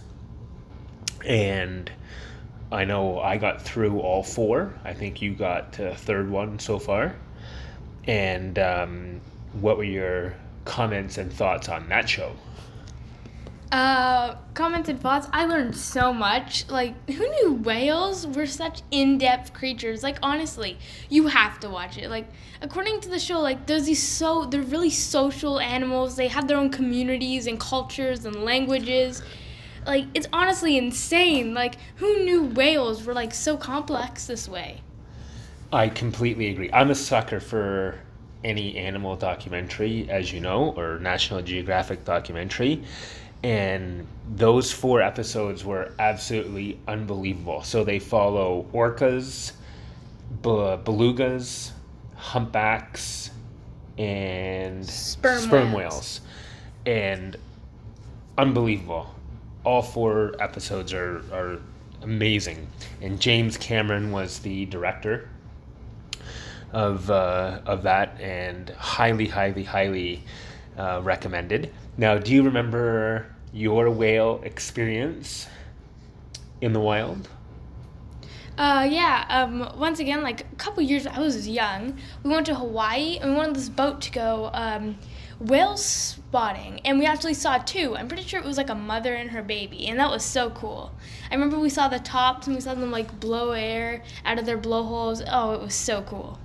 And 1.25 1.91
I 2.71 2.85
know 2.85 3.21
I 3.21 3.37
got 3.37 3.62
through 3.62 4.01
all 4.01 4.23
four. 4.23 4.75
I 4.85 4.95
think 4.95 5.23
you 5.23 5.35
got 5.35 5.73
the 5.73 5.95
third 5.95 6.31
one 6.31 6.59
so 6.59 6.79
far. 6.79 7.17
And 8.05 8.59
um, 8.59 9.21
what 9.53 9.77
were 9.77 9.85
your 9.85 10.35
comments 10.65 11.19
and 11.19 11.33
thoughts 11.33 11.69
on 11.69 11.89
that 11.89 12.09
show? 12.09 12.33
Uh, 13.73 14.37
comments 14.52 14.91
and 14.91 15.00
thoughts. 15.00 15.26
I 15.33 15.47
learned 15.47 15.75
so 15.75 16.12
much. 16.12 16.69
Like, 16.69 17.09
who 17.09 17.26
knew 17.26 17.55
whales 17.55 18.26
were 18.26 18.45
such 18.45 18.83
in-depth 18.91 19.55
creatures? 19.55 20.02
Like, 20.02 20.19
honestly, 20.23 20.76
you 21.09 21.29
have 21.29 21.59
to 21.61 21.71
watch 21.71 21.97
it. 21.97 22.11
Like, 22.11 22.29
according 22.61 23.00
to 23.00 23.09
the 23.09 23.19
show, 23.19 23.41
like, 23.41 23.64
there's 23.64 23.87
these 23.87 24.02
so 24.02 24.45
they're 24.45 24.61
really 24.61 24.91
social 24.91 25.59
animals. 25.59 26.17
They 26.17 26.29
have 26.29 26.47
their 26.49 26.59
own 26.59 26.69
communities 26.69 27.47
and 27.47 27.59
cultures 27.59 28.26
and 28.26 28.45
languages. 28.45 29.23
Like, 29.87 30.05
it's 30.12 30.29
honestly 30.35 30.76
insane. 30.76 31.55
Like, 31.55 31.76
who 31.97 32.25
knew 32.25 32.45
whales 32.45 33.05
were 33.05 33.14
like 33.14 33.33
so 33.33 33.57
complex 33.57 34.26
this 34.26 34.47
way? 34.47 34.83
I 35.73 35.88
completely 35.88 36.50
agree. 36.50 36.71
I'm 36.75 36.91
a 36.91 36.95
sucker 36.95 37.41
for 37.41 37.99
any 38.45 38.76
animal 38.76 39.17
documentary, 39.17 40.11
as 40.11 40.31
you 40.31 40.41
know, 40.41 40.75
or 40.76 40.99
National 40.99 41.41
Geographic 41.41 42.05
documentary. 42.05 42.83
And 43.43 44.07
those 44.37 44.73
four 44.73 45.03
episodes 45.03 45.65
were 45.65 45.93
absolutely 45.99 46.79
unbelievable. 46.87 47.63
So 47.63 47.83
they 47.85 47.99
follow 47.99 48.67
orcas, 48.73 49.53
be- 50.43 50.49
belugas, 50.49 51.73
humpbacks, 52.15 53.31
and 53.99 54.87
Sperm 54.87 55.51
whales. 55.51 55.75
whales. 55.75 56.21
And 56.87 57.37
unbelievable. 58.39 59.15
All 59.65 59.83
four 59.83 60.35
episodes 60.41 60.93
are, 60.93 61.23
are 61.33 61.59
amazing. 62.03 62.67
And 63.01 63.21
James 63.21 63.57
Cameron 63.57 64.13
was 64.13 64.39
the 64.41 64.67
director 64.67 65.29
of 66.73 67.11
uh, 67.11 67.61
of 67.67 67.83
that, 67.83 68.19
and 68.21 68.71
highly, 68.71 69.27
highly, 69.27 69.63
highly 69.63 70.23
uh, 70.79 71.01
recommended. 71.05 71.73
Now, 71.99 72.17
do 72.17 72.33
you 72.33 72.43
remember 72.43 73.27
your 73.52 73.90
whale 73.90 74.40
experience 74.44 75.47
in 76.61 76.73
the 76.73 76.80
wild? 76.80 77.28
Uh, 78.59 78.87
yeah. 78.90 79.25
Um, 79.28 79.78
once 79.78 79.99
again, 79.99 80.23
like 80.23 80.42
a 80.42 80.56
couple 80.56 80.82
years, 80.82 81.06
I 81.06 81.18
was 81.18 81.49
young. 81.49 81.99
We 82.23 82.30
went 82.30 82.47
to 82.47 82.54
Hawaii 82.54 83.18
and 83.18 83.30
we 83.30 83.37
went 83.37 83.49
on 83.49 83.54
this 83.54 83.68
boat 83.68 84.00
to 84.02 84.12
go 84.12 84.50
um, 84.52 84.99
whale 85.40 85.76
spotting, 85.76 86.80
and 86.85 86.99
we 86.99 87.06
actually 87.06 87.35
saw 87.35 87.59
two. 87.59 87.97
I'm 87.97 88.09
pretty 88.09 88.23
sure 88.23 88.40
it 88.40 88.47
was 88.47 88.56
like 88.56 88.71
a 88.71 88.75
mother 88.75 89.14
and 89.14 89.30
her 89.30 89.42
baby, 89.42 89.87
and 89.88 89.99
that 89.99 90.11
was 90.11 90.25
so 90.25 90.50
cool. 90.50 90.92
I 91.30 91.35
remember 91.35 91.59
we 91.59 91.71
saw 91.71 91.88
the 91.88 91.99
tops 91.99 92.47
and 92.47 92.54
we 92.54 92.61
saw 92.61 92.75
them 92.75 92.90
like 92.90 93.21
blow 93.21 93.52
air 93.52 94.02
out 94.25 94.38
of 94.38 94.47
their 94.47 94.59
blowholes. 94.59 95.23
Oh, 95.26 95.52
it 95.52 95.61
was 95.61 95.75
so 95.75 96.02
cool. 96.02 96.38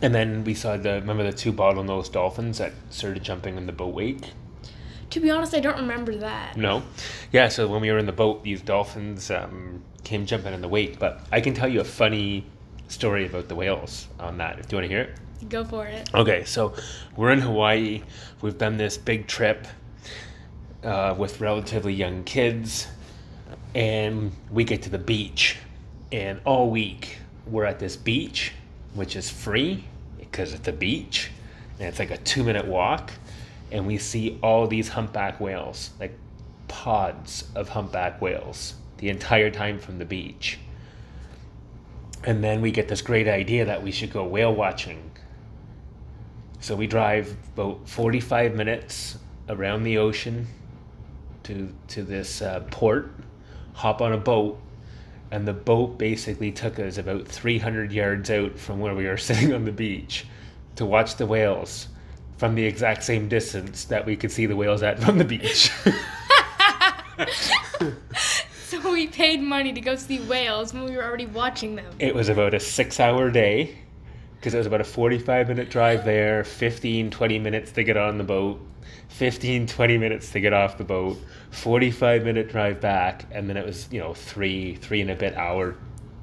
And 0.00 0.14
then 0.14 0.44
we 0.44 0.54
saw 0.54 0.76
the 0.76 0.94
remember 0.94 1.24
the 1.24 1.32
two 1.32 1.52
bottlenose 1.52 2.12
dolphins 2.12 2.58
that 2.58 2.72
started 2.90 3.22
jumping 3.22 3.56
in 3.56 3.66
the 3.66 3.72
boat 3.72 3.94
wake. 3.94 4.30
To 5.10 5.20
be 5.20 5.30
honest, 5.30 5.54
I 5.54 5.60
don't 5.60 5.78
remember 5.78 6.14
that. 6.16 6.56
No, 6.56 6.82
yeah. 7.32 7.48
So 7.48 7.66
when 7.66 7.80
we 7.80 7.90
were 7.90 7.98
in 7.98 8.06
the 8.06 8.12
boat, 8.12 8.42
these 8.42 8.60
dolphins 8.60 9.30
um, 9.30 9.82
came 10.04 10.26
jumping 10.26 10.52
in 10.52 10.60
the 10.60 10.68
wake. 10.68 10.98
But 10.98 11.20
I 11.32 11.40
can 11.40 11.54
tell 11.54 11.68
you 11.68 11.80
a 11.80 11.84
funny 11.84 12.44
story 12.88 13.26
about 13.26 13.48
the 13.48 13.54
whales 13.54 14.08
on 14.18 14.38
that. 14.38 14.56
Do 14.68 14.76
you 14.76 14.80
want 14.80 14.90
to 14.90 14.94
hear 14.94 15.02
it? 15.02 15.48
Go 15.48 15.64
for 15.64 15.86
it. 15.86 16.12
Okay, 16.14 16.44
so 16.44 16.74
we're 17.16 17.30
in 17.30 17.40
Hawaii. 17.40 18.02
We've 18.42 18.58
done 18.58 18.76
this 18.76 18.98
big 18.98 19.26
trip 19.26 19.66
uh, 20.82 21.14
with 21.16 21.40
relatively 21.40 21.94
young 21.94 22.24
kids, 22.24 22.88
and 23.74 24.32
we 24.50 24.64
get 24.64 24.82
to 24.82 24.90
the 24.90 24.98
beach. 24.98 25.56
And 26.10 26.40
all 26.44 26.70
week, 26.70 27.18
we're 27.46 27.66
at 27.66 27.78
this 27.78 27.96
beach, 27.96 28.52
which 28.94 29.14
is 29.14 29.30
free 29.30 29.84
because 30.18 30.54
it's 30.54 30.66
a 30.68 30.72
beach, 30.72 31.30
and 31.78 31.88
it's 31.88 31.98
like 31.98 32.10
a 32.10 32.16
two 32.18 32.42
minute 32.42 32.66
walk. 32.66 33.12
And 33.70 33.86
we 33.86 33.98
see 33.98 34.38
all 34.42 34.66
these 34.66 34.88
humpback 34.88 35.40
whales, 35.40 35.90
like 36.00 36.16
pods 36.68 37.44
of 37.54 37.70
humpback 37.70 38.20
whales, 38.20 38.74
the 38.98 39.08
entire 39.08 39.50
time 39.50 39.78
from 39.78 39.98
the 39.98 40.04
beach. 40.04 40.58
And 42.24 42.42
then 42.42 42.60
we 42.60 42.70
get 42.70 42.88
this 42.88 43.02
great 43.02 43.28
idea 43.28 43.64
that 43.66 43.82
we 43.82 43.90
should 43.90 44.12
go 44.12 44.24
whale 44.24 44.54
watching 44.54 45.08
so 46.60 46.74
we 46.74 46.86
drive 46.86 47.36
about 47.54 47.88
45 47.88 48.54
minutes 48.54 49.16
around 49.48 49.84
the 49.84 49.98
ocean 49.98 50.46
to 51.44 51.72
to 51.88 52.02
this 52.02 52.42
uh, 52.42 52.60
port, 52.70 53.12
hop 53.74 54.02
on 54.02 54.12
a 54.12 54.18
boat, 54.18 54.60
and 55.30 55.46
the 55.46 55.52
boat 55.52 55.98
basically 55.98 56.50
took 56.50 56.78
us 56.78 56.98
about 56.98 57.28
300 57.28 57.92
yards 57.92 58.30
out 58.30 58.58
from 58.58 58.80
where 58.80 58.94
we 58.94 59.06
were 59.06 59.16
sitting 59.28 59.54
on 59.54 59.64
the 59.64 59.72
beach 59.72 60.26
to 60.76 60.84
watch 60.84 61.16
the 61.16 61.26
whales 61.26 61.88
from 62.38 62.54
the 62.54 62.64
exact 62.64 63.04
same 63.04 63.28
distance 63.28 63.84
that 63.86 64.06
we 64.06 64.16
could 64.16 64.32
see 64.32 64.46
the 64.46 64.56
whales 64.56 64.82
at 64.82 64.98
from 64.98 65.18
the 65.18 65.24
beach. 65.24 65.70
So 68.68 68.92
we 68.92 69.06
paid 69.06 69.40
money 69.40 69.72
to 69.72 69.80
go 69.80 69.96
see 69.96 70.20
whales 70.20 70.74
when 70.74 70.84
we 70.84 70.94
were 70.94 71.02
already 71.02 71.24
watching 71.24 71.74
them. 71.74 71.90
it 71.98 72.14
was 72.14 72.28
about 72.28 72.52
a 72.52 72.60
six 72.60 73.00
hour 73.00 73.30
day 73.30 73.78
because 74.36 74.52
it 74.52 74.58
was 74.58 74.66
about 74.66 74.82
a 74.82 74.84
45 74.84 75.48
minute 75.48 75.70
drive 75.70 76.04
there, 76.04 76.44
15, 76.44 77.10
20 77.10 77.38
minutes 77.38 77.72
to 77.72 77.82
get 77.82 77.96
on 77.96 78.18
the 78.18 78.24
boat, 78.24 78.60
15, 79.08 79.66
20 79.66 79.98
minutes 79.98 80.30
to 80.32 80.40
get 80.40 80.52
off 80.52 80.76
the 80.76 80.84
boat, 80.84 81.16
45 81.50 82.24
minute 82.24 82.50
drive 82.50 82.78
back, 82.78 83.24
and 83.30 83.48
then 83.48 83.56
it 83.56 83.64
was, 83.64 83.88
you 83.90 84.00
know, 84.00 84.12
three, 84.12 84.74
three 84.76 85.00
and 85.00 85.10
a 85.10 85.16
bit 85.16 85.34
hour 85.34 85.74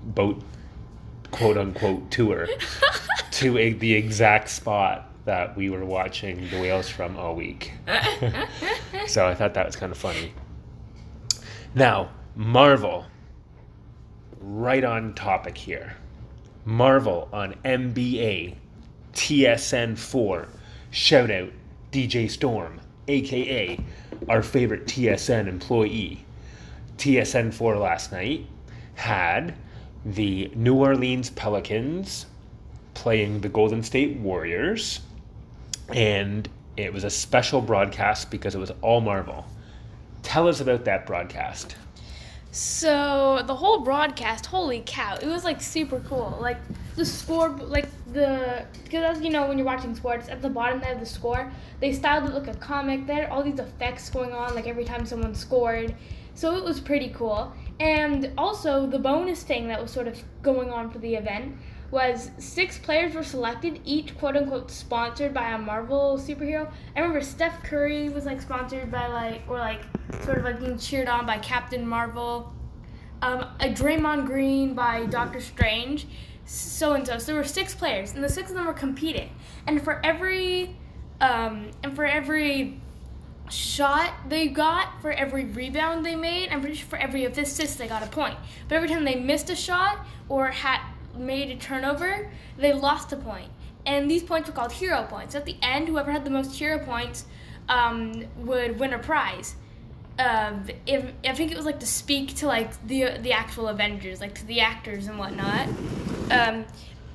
boat 0.04 0.42
quote 1.32 1.58
unquote 1.58 2.12
tour 2.12 2.48
to 3.32 3.58
a, 3.58 3.74
the 3.74 3.94
exact 3.96 4.50
spot 4.50 5.10
that 5.26 5.58
we 5.58 5.70
were 5.70 5.84
watching 5.84 6.50
the 6.50 6.60
whales 6.60 6.88
from 6.88 7.18
all 7.18 7.36
week. 7.36 7.74
so 9.08 9.28
I 9.28 9.36
thought 9.36 9.54
that 9.56 9.66
was 9.66 9.76
kind 9.76 9.92
of 9.92 9.98
funny. 9.98 10.34
Now, 11.74 12.12
Marvel, 12.36 13.06
right 14.40 14.84
on 14.84 15.14
topic 15.14 15.58
here. 15.58 15.98
Marvel 16.64 17.28
on 17.34 17.56
NBA, 17.66 18.56
TSN4. 19.14 20.48
Shout 20.92 21.32
out 21.32 21.52
DJ 21.92 22.30
Storm, 22.30 22.80
aka 23.08 23.80
our 24.30 24.42
favorite 24.42 24.86
TSN 24.86 25.48
employee. 25.48 26.26
TSN4 26.98 27.82
last 27.82 28.12
night 28.12 28.46
had 28.96 29.56
the 30.06 30.52
New 30.56 30.76
Orleans 30.76 31.30
Pelicans 31.32 32.26
playing 32.94 33.42
the 33.42 33.50
Golden 33.50 33.84
State 33.84 34.18
Warriors, 34.18 35.02
and 35.94 36.50
it 36.78 36.94
was 36.94 37.04
a 37.04 37.10
special 37.10 37.62
broadcast 37.62 38.32
because 38.32 38.56
it 38.56 38.60
was 38.60 38.72
all 38.82 39.02
Marvel. 39.02 39.46
Tell 40.24 40.48
us 40.48 40.60
about 40.60 40.86
that 40.86 41.06
broadcast. 41.06 41.76
So 42.52 43.44
the 43.46 43.56
whole 43.56 43.82
broadcast, 43.82 44.46
holy 44.46 44.82
cow, 44.86 45.18
it 45.22 45.28
was 45.28 45.44
like 45.44 45.62
super 45.62 46.00
cool. 46.00 46.38
Like 46.40 46.58
the 46.96 47.04
score, 47.04 47.50
like 47.50 47.90
the 48.14 48.66
because 48.84 49.18
as 49.18 49.22
you 49.22 49.30
know 49.30 49.46
when 49.46 49.58
you're 49.58 49.66
watching 49.66 49.94
sports, 49.94 50.30
at 50.30 50.42
the 50.42 50.50
bottom 50.50 50.80
they 50.80 50.88
have 50.88 51.02
the 51.02 51.06
score, 51.06 51.52
they 51.82 51.92
styled 51.92 52.30
it 52.30 52.34
like 52.34 52.48
a 52.48 52.58
comic. 52.58 53.08
They 53.08 53.16
had 53.16 53.30
all 53.30 53.44
these 53.44 53.60
effects 53.60 54.10
going 54.10 54.32
on, 54.32 54.56
like 54.56 54.68
every 54.68 54.86
time 54.86 55.06
someone 55.06 55.36
scored. 55.36 55.94
So 56.34 56.56
it 56.56 56.64
was 56.64 56.80
pretty 56.80 57.10
cool. 57.10 57.54
And 57.82 58.32
also 58.38 58.88
the 58.88 59.00
bonus 59.00 59.44
thing 59.44 59.68
that 59.68 59.82
was 59.82 59.92
sort 59.92 60.08
of 60.08 60.24
going 60.42 60.70
on 60.70 60.92
for 60.92 61.00
the 61.00 61.16
event 61.16 61.58
was 61.92 62.32
six 62.38 62.78
players 62.78 63.14
were 63.14 63.24
selected, 63.24 63.82
each 63.86 64.18
quote 64.18 64.36
unquote 64.36 64.72
sponsored 64.72 65.34
by 65.34 65.52
a 65.52 65.58
Marvel 65.58 66.18
superhero. 66.18 66.72
I 66.96 67.00
remember 67.00 67.22
Steph 67.22 67.64
Curry 67.64 68.10
was 68.10 68.26
like 68.26 68.42
sponsored 68.42 68.92
by 68.92 69.08
like 69.08 69.44
or 69.48 69.58
like 69.58 69.82
sort 70.24 70.40
of 70.40 70.44
like 70.44 70.60
being 70.60 70.78
cheered 70.78 71.08
on 71.08 71.26
by 71.26 71.38
Captain 71.40 71.88
Marvel. 71.88 72.54
Um, 73.22 73.46
a 73.60 73.70
Draymond 73.70 74.26
Green 74.26 74.74
by 74.74 75.06
Doctor 75.06 75.40
Strange, 75.40 76.08
so 76.46 76.94
and 76.94 77.06
so. 77.08 77.18
So 77.18 77.28
there 77.28 77.36
were 77.36 77.44
six 77.44 77.74
players, 77.74 78.14
and 78.14 78.24
the 78.24 78.30
six 78.30 78.50
of 78.50 78.56
them 78.56 78.66
were 78.66 78.74
competing. 78.74 79.32
And 79.68 79.82
for 79.82 80.06
every, 80.06 80.76
um, 81.22 81.72
and 81.82 81.96
for 81.96 82.06
every 82.06 82.82
shot 83.50 84.12
they 84.28 84.48
got, 84.48 85.02
for 85.02 85.12
every 85.12 85.46
rebound 85.46 86.06
they 86.06 86.16
made, 86.16 86.50
I'm 86.50 86.60
pretty 86.60 86.76
sure 86.76 86.88
for 86.88 86.98
every 86.98 87.26
assist 87.26 87.78
they 87.78 87.88
got 87.88 88.04
a 88.04 88.08
point. 88.08 88.38
But 88.68 88.76
every 88.76 88.90
time 88.90 89.06
they 89.06 89.16
missed 89.16 89.50
a 89.50 89.56
shot 89.56 90.06
or 90.30 90.48
had 90.48 90.82
made 91.18 91.50
a 91.50 91.56
turnover, 91.56 92.32
they 92.58 92.74
lost 92.74 93.12
a 93.14 93.18
point. 93.18 93.50
And 93.86 94.10
these 94.10 94.24
points 94.24 94.50
were 94.50 94.56
called 94.56 94.72
hero 94.72 95.04
points. 95.04 95.36
At 95.36 95.46
the 95.46 95.58
end, 95.62 95.88
whoever 95.88 96.12
had 96.12 96.26
the 96.26 96.32
most 96.32 96.58
hero 96.58 96.80
points 96.80 97.26
um, 97.70 98.26
would 98.38 98.80
win 98.80 98.94
a 98.94 99.00
prize. 99.00 99.56
Um, 100.18 100.66
if, 100.86 101.06
I 101.26 101.34
think 101.34 101.52
it 101.52 101.58
was 101.58 101.66
like 101.66 101.80
to 101.82 101.88
speak 101.88 102.36
to 102.36 102.48
like 102.48 102.88
the 102.88 103.18
the 103.22 103.34
actual 103.34 103.68
Avengers, 103.68 104.22
like 104.22 104.34
to 104.36 104.46
the 104.46 104.62
actors 104.62 105.08
and 105.08 105.20
whatnot. 105.20 105.68
Um, 106.32 106.66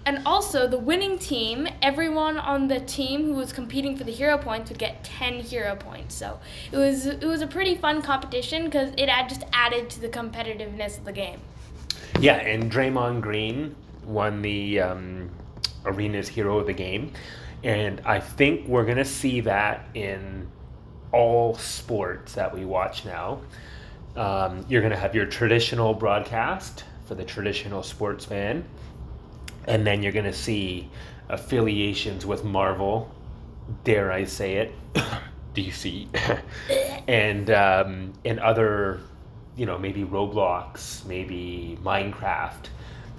and 0.07 0.23
also 0.27 0.67
the 0.67 0.79
winning 0.79 1.19
team, 1.19 1.69
everyone 1.83 2.39
on 2.39 2.69
the 2.69 2.81
team 2.81 3.25
who 3.25 3.35
was 3.35 3.53
competing 3.53 3.97
for 3.97 4.05
the 4.05 4.13
hero 4.13 4.39
points 4.39 4.71
would 4.71 4.79
get 4.79 5.03
ten 5.03 5.41
hero 5.41 5.77
points. 5.77 6.15
So 6.15 6.41
it 6.73 6.77
was 6.77 7.07
it 7.07 7.25
was 7.25 7.43
a 7.43 7.47
pretty 7.47 7.75
fun 7.75 8.03
competition 8.03 8.65
because 8.65 8.93
it 8.97 9.09
had 9.09 9.29
just 9.29 9.45
added 9.53 9.89
to 9.91 10.01
the 10.01 10.09
competitiveness 10.09 10.99
of 10.99 11.05
the 11.05 11.13
game. 11.13 11.41
Yeah, 12.19 12.37
and 12.37 12.71
Draymond 12.71 13.23
Green 13.23 13.75
won 14.05 14.43
the 14.43 14.81
um, 14.81 15.31
Arena's 15.85 16.29
Hero 16.29 16.59
of 16.59 16.67
the 16.67 16.73
Game. 16.73 17.13
And 17.63 18.01
I 18.05 18.21
think 18.21 18.67
we're 18.67 18.85
to 18.97 19.05
see 19.05 19.41
that 19.43 19.87
in 19.95 20.49
all 21.13 21.55
sports 21.57 22.35
that 22.35 22.55
we 22.55 22.65
watch 22.65 23.05
now. 23.05 23.41
Um, 24.17 24.65
you're 24.69 24.81
to 24.93 24.99
have 24.99 25.15
your 25.15 25.27
traditional 25.27 25.95
broadcast 25.95 26.85
for 27.05 27.15
the 27.15 27.25
traditional 27.25 27.83
sports 27.83 28.25
fan. 28.25 28.65
And 29.67 29.87
then 29.87 30.03
you're 30.03 30.13
to 30.25 30.33
see 30.33 30.89
affiliations 31.29 32.25
with 32.25 32.45
Marvel, 32.45 33.15
dare 33.85 34.11
I 34.11 34.25
say 34.25 34.55
it, 34.55 34.75
DC, 35.55 36.09
and 37.09 37.51
um, 37.51 38.13
and 38.25 38.41
other 38.41 39.01
you 39.57 39.67
know, 39.67 39.79
maybe 39.79 40.05
Roblox, 40.05 41.05
maybe 41.05 41.79
Minecraft, 41.83 42.67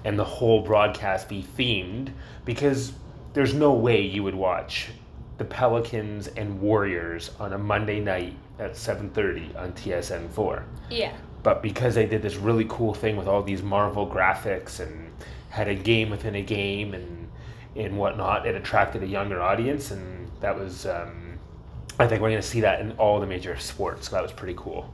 and 0.04 0.18
the 0.18 0.24
whole 0.24 0.62
broadcast 0.62 1.28
be 1.28 1.46
themed 1.56 2.12
because 2.44 2.92
there's 3.32 3.54
no 3.54 3.72
way 3.72 4.00
you 4.00 4.22
would 4.22 4.34
watch 4.34 4.90
the 5.38 5.44
Pelicans 5.44 6.28
and 6.28 6.60
Warriors 6.60 7.30
on 7.40 7.52
a 7.52 7.58
Monday 7.58 8.00
night 8.00 8.36
at 8.58 8.76
7:30 8.76 9.56
on 9.56 9.72
TSN4. 9.72 10.62
Yeah. 10.90 11.12
But 11.42 11.62
because 11.62 11.94
they 11.94 12.06
did 12.06 12.22
this 12.22 12.36
really 12.36 12.66
cool 12.68 12.94
thing 12.94 13.16
with 13.16 13.26
all 13.26 13.42
these 13.42 13.62
Marvel 13.62 14.08
graphics 14.08 14.78
and 14.78 15.10
had 15.48 15.68
a 15.68 15.74
game 15.74 16.10
within 16.10 16.34
a 16.34 16.42
game 16.42 16.94
and 16.94 17.28
and 17.74 17.98
whatnot, 17.98 18.46
it 18.46 18.54
attracted 18.54 19.02
a 19.02 19.06
younger 19.06 19.40
audience, 19.40 19.90
and 19.90 20.30
that 20.40 20.58
was. 20.58 20.86
Um, 20.86 21.38
I 21.98 22.06
think 22.06 22.22
we're 22.22 22.30
going 22.30 22.40
to 22.42 22.46
see 22.46 22.60
that 22.60 22.80
in 22.80 22.92
all 22.92 23.20
the 23.20 23.26
major 23.26 23.56
sports. 23.58 24.08
So 24.08 24.16
that 24.16 24.22
was 24.22 24.32
pretty 24.32 24.54
cool. 24.56 24.92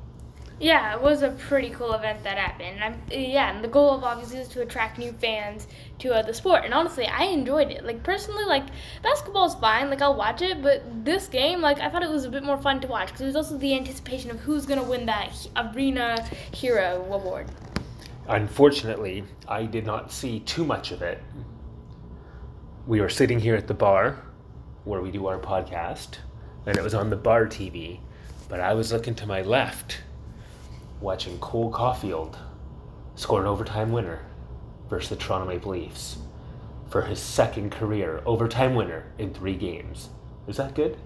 Yeah, 0.60 0.94
it 0.94 1.00
was 1.00 1.22
a 1.22 1.30
pretty 1.30 1.70
cool 1.70 1.92
event 1.92 2.24
that 2.24 2.36
happened. 2.36 2.82
I'm, 2.82 3.00
yeah, 3.12 3.54
and 3.54 3.62
the 3.62 3.68
goal 3.68 3.94
of 3.94 4.02
obviously 4.02 4.38
is 4.38 4.48
to 4.48 4.62
attract 4.62 4.98
new 4.98 5.12
fans 5.12 5.68
to 6.00 6.12
uh, 6.12 6.22
the 6.22 6.34
sport. 6.34 6.64
And 6.64 6.74
honestly, 6.74 7.06
I 7.06 7.24
enjoyed 7.24 7.70
it. 7.70 7.84
Like 7.84 8.02
personally, 8.02 8.44
like 8.44 8.64
basketball 9.00 9.46
is 9.46 9.54
fine. 9.54 9.88
Like 9.88 10.02
I'll 10.02 10.16
watch 10.16 10.42
it, 10.42 10.60
but 10.60 11.04
this 11.04 11.28
game, 11.28 11.60
like 11.60 11.78
I 11.78 11.88
thought 11.88 12.02
it 12.02 12.10
was 12.10 12.24
a 12.24 12.28
bit 12.28 12.42
more 12.42 12.58
fun 12.58 12.80
to 12.80 12.88
watch 12.88 13.06
because 13.08 13.20
there's 13.20 13.36
also 13.36 13.56
the 13.56 13.72
anticipation 13.72 14.32
of 14.32 14.40
who's 14.40 14.66
gonna 14.66 14.82
win 14.82 15.06
that 15.06 15.46
arena 15.56 16.26
hero 16.52 17.06
award. 17.12 17.46
Unfortunately, 18.26 19.22
I 19.46 19.64
did 19.64 19.86
not 19.86 20.10
see 20.10 20.40
too 20.40 20.64
much 20.64 20.90
of 20.90 21.02
it. 21.02 21.22
We 22.88 23.00
were 23.00 23.08
sitting 23.08 23.38
here 23.38 23.54
at 23.54 23.68
the 23.68 23.74
bar 23.74 24.24
where 24.84 25.02
we 25.02 25.12
do 25.12 25.28
our 25.28 25.38
podcast, 25.38 26.18
and 26.66 26.76
it 26.76 26.82
was 26.82 26.94
on 26.94 27.10
the 27.10 27.16
bar 27.16 27.46
TV, 27.46 28.00
but 28.48 28.58
I 28.58 28.74
was 28.74 28.92
looking 28.92 29.14
to 29.16 29.26
my 29.26 29.42
left 29.42 29.98
watching 31.00 31.38
Cole 31.38 31.72
Caufield 31.72 32.36
score 33.14 33.40
an 33.40 33.46
overtime 33.46 33.92
winner 33.92 34.24
versus 34.88 35.10
the 35.10 35.16
Toronto 35.16 35.46
Maple 35.46 35.72
Leafs 35.72 36.18
for 36.88 37.02
his 37.02 37.20
second 37.20 37.70
career 37.70 38.22
overtime 38.24 38.74
winner 38.74 39.12
in 39.18 39.32
three 39.32 39.56
games. 39.56 40.08
Is 40.46 40.56
that 40.56 40.74
good? 40.74 40.96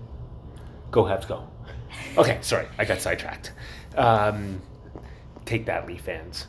Go 0.91 1.05
Habs, 1.05 1.27
go. 1.27 1.49
Okay, 2.17 2.39
sorry, 2.43 2.67
I 2.79 2.85
got 2.85 3.01
sidetracked. 3.01 3.53
Um, 3.97 4.61
take 5.45 5.67
that, 5.67 5.87
Leaf 5.87 6.03
fans. 6.03 6.47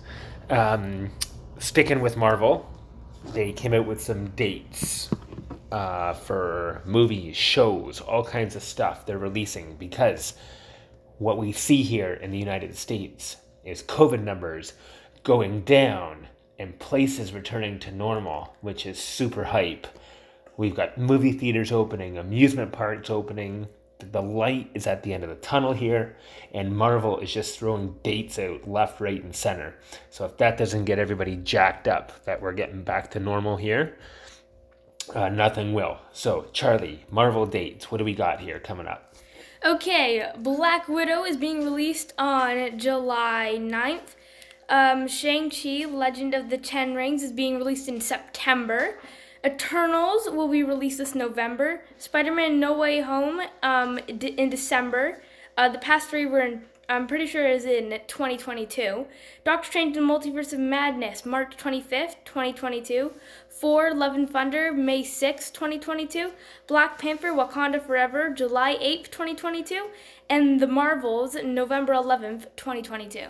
Um, 0.49 1.11
sticking 1.57 2.01
with 2.01 2.15
Marvel, 2.17 2.69
they 3.33 3.51
came 3.51 3.73
out 3.73 3.85
with 3.85 4.01
some 4.01 4.27
dates 4.31 5.09
uh, 5.71 6.13
for 6.13 6.81
movies, 6.85 7.35
shows, 7.35 7.99
all 7.99 8.23
kinds 8.23 8.55
of 8.55 8.63
stuff 8.63 9.05
they're 9.05 9.17
releasing 9.17 9.75
because 9.75 10.33
what 11.17 11.37
we 11.37 11.51
see 11.51 11.83
here 11.83 12.13
in 12.13 12.31
the 12.31 12.37
United 12.37 12.75
States 12.77 13.37
is 13.63 13.83
COVID 13.83 14.23
numbers 14.23 14.73
going 15.23 15.61
down 15.61 16.27
and 16.59 16.77
places 16.79 17.33
returning 17.33 17.79
to 17.79 17.91
normal, 17.91 18.55
which 18.61 18.85
is 18.85 18.99
super 18.99 19.45
hype. 19.45 19.87
We've 20.57 20.75
got 20.75 20.97
movie 20.97 21.31
theaters 21.31 21.71
opening, 21.71 22.17
amusement 22.17 22.71
parks 22.71 23.09
opening. 23.09 23.67
The 23.99 24.21
light 24.21 24.69
is 24.73 24.85
at 24.85 25.03
the 25.03 25.13
end 25.13 25.23
of 25.23 25.29
the 25.29 25.35
tunnel 25.37 25.73
here, 25.73 26.17
and 26.53 26.75
Marvel 26.75 27.19
is 27.19 27.33
just 27.33 27.57
throwing 27.57 27.95
dates 28.03 28.37
out 28.37 28.67
left, 28.67 28.99
right, 28.99 29.23
and 29.23 29.35
center. 29.35 29.75
So 30.09 30.25
if 30.25 30.37
that 30.37 30.57
doesn't 30.57 30.85
get 30.85 30.99
everybody 30.99 31.37
jacked 31.37 31.87
up 31.87 32.23
that 32.25 32.41
we're 32.41 32.53
getting 32.53 32.83
back 32.83 33.11
to 33.11 33.19
normal 33.19 33.57
here, 33.57 33.97
uh, 35.15 35.29
nothing 35.29 35.73
will. 35.73 35.97
So, 36.11 36.47
Charlie, 36.53 37.05
Marvel 37.09 37.45
dates, 37.45 37.91
what 37.91 37.97
do 37.97 38.05
we 38.05 38.13
got 38.13 38.39
here 38.39 38.59
coming 38.59 38.87
up? 38.87 39.02
Okay, 39.65 40.29
Black 40.37 40.89
Widow 40.89 41.23
is 41.23 41.37
being 41.37 41.63
released 41.63 42.11
on 42.17 42.77
July 42.77 43.57
9th. 43.57 44.15
Um, 44.67 45.07
Shang-Chi, 45.07 45.85
Legend 45.89 46.33
of 46.33 46.49
the 46.49 46.57
Ten 46.57 46.95
Rings, 46.95 47.23
is 47.23 47.31
being 47.31 47.55
released 47.59 47.87
in 47.87 48.01
September. 48.01 48.99
Eternals 49.45 50.29
will 50.29 50.49
be 50.49 50.63
released 50.63 50.97
this 50.97 51.15
November. 51.15 51.85
Spider 51.97 52.33
Man 52.33 52.59
No 52.59 52.77
Way 52.77 52.99
Home 52.99 53.39
um, 53.61 53.99
in 54.09 54.49
December. 54.49 55.21
Uh, 55.57 55.69
the 55.69 55.79
past 55.79 56.09
three 56.09 56.25
were 56.25 56.41
in, 56.41 56.63
I'm 56.89 57.07
pretty 57.07 57.27
sure 57.27 57.47
is 57.47 57.65
in 57.65 57.91
2022. 58.07 59.05
Doctor 59.45 59.67
Strange 59.67 59.95
in 59.95 60.05
the 60.05 60.13
Multiverse 60.13 60.51
of 60.51 60.59
Madness, 60.59 61.25
March 61.25 61.55
25th, 61.55 62.15
2022. 62.25 63.13
Thor 63.49 63.93
Love 63.93 64.15
and 64.15 64.29
Thunder, 64.29 64.73
May 64.73 65.01
6th, 65.03 65.53
2022. 65.53 66.31
Black 66.67 66.99
Panther 66.99 67.31
Wakanda 67.31 67.81
Forever, 67.85 68.29
July 68.29 68.75
8th, 68.75 69.11
2022. 69.11 69.89
And 70.29 70.59
The 70.59 70.67
Marvels, 70.67 71.35
November 71.35 71.93
11th, 71.93 72.47
2022. 72.57 73.27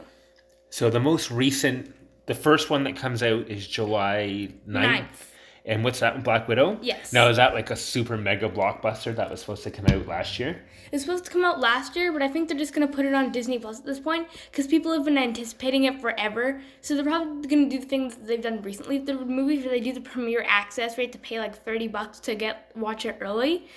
So 0.69 0.89
the 0.89 0.99
most 0.99 1.29
recent, 1.29 1.93
the 2.25 2.33
first 2.33 2.71
one 2.71 2.83
that 2.85 2.95
comes 2.95 3.21
out 3.21 3.47
is 3.49 3.67
July 3.67 4.49
9th. 4.67 4.81
Ninth. 4.81 5.32
And 5.65 5.81
what's 5.83 6.01
that? 6.01 6.23
Black 6.23 6.49
Widow? 6.49 6.77
Yes. 6.81 7.13
Now, 7.13 7.29
is 7.29 7.37
that 7.37 7.53
like 7.53 7.69
a 7.71 7.75
super 7.75 8.17
mega 8.17 8.49
blockbuster 8.49 9.15
that 9.15 9.31
was 9.31 9.39
supposed 9.39 9.63
to 9.63 9.71
come 9.71 9.85
out 9.85 10.05
last 10.07 10.37
year? 10.37 10.61
It's 10.91 11.03
supposed 11.03 11.23
to 11.23 11.31
come 11.31 11.45
out 11.45 11.59
last 11.61 11.95
year, 11.95 12.11
but 12.11 12.21
I 12.21 12.27
think 12.27 12.49
they're 12.49 12.57
just 12.57 12.73
gonna 12.73 12.87
put 12.87 13.05
it 13.05 13.13
on 13.13 13.31
Disney 13.31 13.57
Plus 13.57 13.79
at 13.79 13.85
this 13.85 13.99
point 13.99 14.27
because 14.51 14.67
people 14.67 14.91
have 14.91 15.05
been 15.05 15.17
anticipating 15.17 15.85
it 15.85 16.01
forever. 16.01 16.61
So 16.81 16.95
they're 16.95 17.05
probably 17.05 17.47
gonna 17.47 17.69
do 17.69 17.79
the 17.79 17.85
things 17.87 18.15
that 18.15 18.27
they've 18.27 18.41
done 18.41 18.61
recently. 18.61 18.97
with 18.99 19.07
The 19.07 19.15
movies 19.15 19.63
where 19.63 19.71
they 19.71 19.79
do 19.79 19.93
the 19.93 20.01
premiere 20.01 20.43
access, 20.47 20.97
where 20.97 21.03
you 21.03 21.07
have 21.07 21.13
to 21.13 21.19
pay 21.19 21.39
like 21.39 21.55
thirty 21.63 21.87
bucks 21.87 22.19
to 22.21 22.35
get 22.35 22.69
watch 22.75 23.05
it 23.05 23.17
early, 23.21 23.67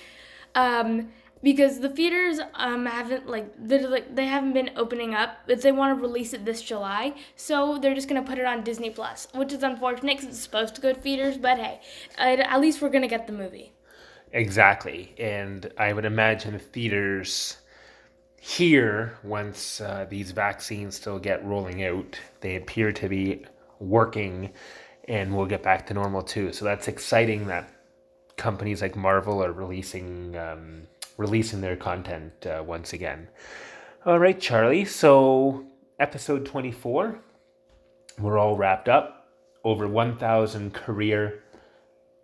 um, 0.57 1.11
because 1.43 1.81
the 1.81 1.89
theaters 1.89 2.41
um 2.55 2.87
haven't 2.87 3.29
like 3.29 3.53
they're 3.59 3.89
like 3.89 4.15
they 4.15 4.27
haven't 4.27 4.53
been 4.53 4.71
opening 4.77 5.15
up. 5.15 5.39
But 5.47 5.63
they 5.63 5.73
want 5.73 5.97
to 5.97 6.03
release 6.03 6.33
it 6.33 6.45
this 6.45 6.63
July, 6.63 7.15
so 7.37 7.79
they're 7.79 7.95
just 7.95 8.09
gonna 8.09 8.23
put 8.23 8.39
it 8.39 8.47
on 8.47 8.65
Disney 8.65 8.91
Plus, 8.91 9.29
which 9.35 9.53
is 9.53 9.63
unfortunate 9.63 10.17
because 10.17 10.31
it's 10.31 10.41
supposed 10.41 10.75
to 10.77 10.81
go 10.81 10.93
to 10.93 11.01
theaters. 11.01 11.39
But 11.39 11.59
hey, 11.59 11.81
at 12.19 12.61
least 12.61 12.81
we're 12.81 12.91
gonna 12.91 13.09
get 13.09 13.27
the 13.27 13.33
movie. 13.33 13.73
Exactly. 14.33 15.15
And 15.19 15.73
I 15.79 15.93
would 15.93 16.05
imagine 16.05 16.55
the 16.55 16.59
theaters 16.59 17.59
here, 18.47 19.19
once 19.25 19.81
uh, 19.81 20.07
these 20.09 20.31
vaccines 20.31 20.95
still 20.95 21.19
get 21.19 21.45
rolling 21.45 21.83
out, 21.85 22.19
they 22.41 22.55
appear 22.55 22.93
to 22.93 23.09
be 23.09 23.45
working 23.81 24.53
and 25.09 25.37
we'll 25.37 25.47
get 25.47 25.65
back 25.65 25.87
to 25.89 25.95
normal 25.95 26.23
too. 26.23 26.53
So 26.53 26.65
that's 26.65 26.87
exciting 26.87 27.47
that 27.49 27.69
companies 28.37 28.83
like 28.83 28.95
Marvel 28.95 29.43
are 29.43 29.53
releasing 29.53 30.37
um, 30.37 30.83
releasing 31.17 31.61
their 31.61 31.77
content 31.77 32.47
uh, 32.47 32.63
once 32.67 32.93
again. 32.93 33.29
All 34.05 34.19
right, 34.19 34.41
Charlie. 34.41 34.85
So 34.85 35.67
episode 35.99 36.47
24, 36.47 37.19
we're 38.19 38.39
all 38.39 38.57
wrapped 38.57 38.89
up. 38.89 39.29
Over 39.65 39.89
1,000 39.89 40.73
career 40.73 41.43